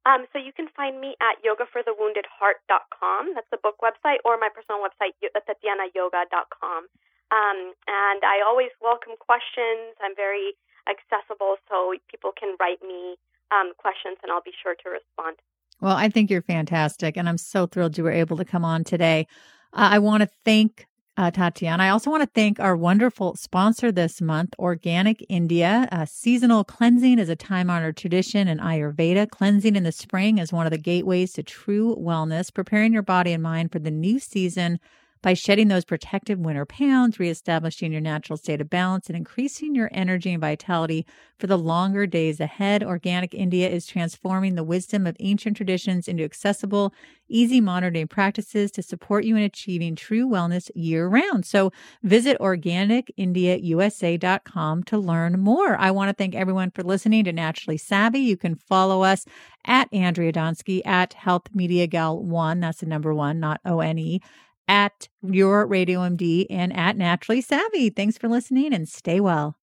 Um, 0.06 0.26
so 0.34 0.38
you 0.38 0.54
can 0.54 0.68
find 0.76 1.00
me 1.00 1.16
at 1.22 1.42
yogaforthewoundedheart.com. 1.46 3.34
That's 3.34 3.50
the 3.52 3.62
book 3.62 3.78
website, 3.82 4.18
or 4.26 4.38
my 4.38 4.50
personal 4.50 4.82
website, 4.82 5.14
tatianayoga.com. 5.22 6.90
Um, 7.32 7.60
and 7.88 8.22
I 8.26 8.42
always 8.46 8.74
welcome 8.82 9.14
questions. 9.18 9.94
I'm 10.02 10.18
very 10.18 10.58
accessible, 10.90 11.62
so 11.70 11.94
people 12.10 12.34
can 12.34 12.58
write 12.60 12.82
me 12.82 13.16
um, 13.54 13.74
questions, 13.78 14.18
and 14.24 14.32
I'll 14.32 14.42
be 14.42 14.58
sure 14.58 14.74
to 14.74 14.88
respond. 14.90 15.38
Well, 15.82 15.96
I 15.96 16.10
think 16.10 16.30
you're 16.30 16.44
fantastic, 16.44 17.18
and 17.18 17.28
I'm 17.28 17.38
so 17.40 17.66
thrilled 17.66 17.98
you 17.98 18.04
were 18.04 18.12
able 18.12 18.38
to 18.38 18.46
come 18.46 18.64
on 18.64 18.84
today. 18.84 19.28
Uh, 19.74 19.90
I 19.94 20.00
want 20.00 20.22
to 20.22 20.30
thank 20.46 20.88
uh, 21.18 21.32
Tatiana. 21.32 21.84
I 21.84 21.90
also 21.90 22.10
want 22.10 22.22
to 22.24 22.30
thank 22.34 22.60
our 22.60 22.78
wonderful 22.78 23.36
sponsor 23.36 23.92
this 23.92 24.22
month, 24.22 24.54
Organic 24.60 25.26
India. 25.28 25.88
Uh, 25.92 26.06
seasonal 26.06 26.64
cleansing 26.64 27.20
is 27.20 27.30
a 27.30 27.36
time 27.36 27.70
honored 27.70 27.98
tradition 27.98 28.48
in 28.48 28.60
Ayurveda. 28.60 29.30
Cleansing 29.30 29.76
in 29.76 29.84
the 29.84 29.92
spring 29.92 30.38
is 30.38 30.54
one 30.54 30.68
of 30.68 30.72
the 30.72 30.78
gateways 30.78 31.34
to 31.34 31.44
true 31.44 31.96
wellness, 32.00 32.54
preparing 32.54 32.94
your 32.94 33.02
body 33.02 33.34
and 33.34 33.44
mind 33.44 33.72
for 33.72 33.80
the 33.80 33.92
new 33.92 34.20
season 34.20 34.80
by 35.22 35.34
shedding 35.34 35.68
those 35.68 35.86
protective 35.86 36.40
winter 36.40 36.66
pounds, 36.66 37.20
reestablishing 37.20 37.92
your 37.92 38.02
natural 38.02 38.38
state 38.38 38.62
of 38.62 38.70
balance, 38.70 39.08
and 39.08 39.16
increasing 39.16 39.76
your 39.76 39.90
energy 39.92 40.32
and 40.32 40.42
vitality 40.42 41.06
for 41.38 41.46
the 41.48 41.58
longer 41.58 42.08
days 42.08 42.40
ahead. 42.40 42.84
Organic 42.84 43.34
India 43.34 43.70
is 43.70 43.86
transforming 43.86 44.56
the 44.56 44.64
wisdom 44.64 45.06
of 45.06 45.18
ancient 45.20 45.58
traditions 45.58 46.08
into 46.08 46.24
accessible, 46.24 46.94
easy 47.28 47.60
modern 47.62 47.94
day 47.94 48.06
practices 48.06 48.72
to 48.72 48.82
support 48.82 49.24
you 49.24 49.36
in 49.36 49.44
achieving 49.44 49.96
true 49.96 50.28
wellness 50.28 50.72
year 50.76 51.08
round. 51.08 51.46
So 51.46 51.72
visit 52.04 52.40
organicindiausa.com 52.40 54.84
to 54.84 54.98
learn 54.98 55.40
more. 55.40 55.78
I 55.78 55.92
want 55.92 56.10
to 56.10 56.14
thank 56.14 56.36
everyone 56.36 56.72
for 56.72 56.84
listening 56.84 57.24
to 57.26 57.34
Naturally 57.34 57.78
Savvy. 57.78 58.20
You 58.20 58.38
can 58.38 58.56
follow 58.56 59.04
us 59.04 59.26
at 59.66 59.88
Andrea 59.94 60.34
Donsky 60.34 60.82
at 60.86 61.14
Health 61.14 61.54
Media 61.54 61.86
Gal 61.88 62.18
One. 62.18 62.60
That's 62.60 62.80
the 62.80 62.88
number 62.88 63.14
one, 63.14 63.40
not 63.40 63.62
O 63.66 63.80
N 63.80 64.00
E 64.00 64.22
at 64.68 65.10
your 65.22 65.66
Radio 65.66 66.02
MD 66.02 66.46
and 66.50 66.76
at 66.76 66.98
Naturally 66.98 67.42
Savvy. 67.42 67.90
Thanks 67.90 68.18
for 68.18 68.28
listening 68.30 68.74
and 68.74 68.88
stay 68.88 69.20
well. 69.20 69.58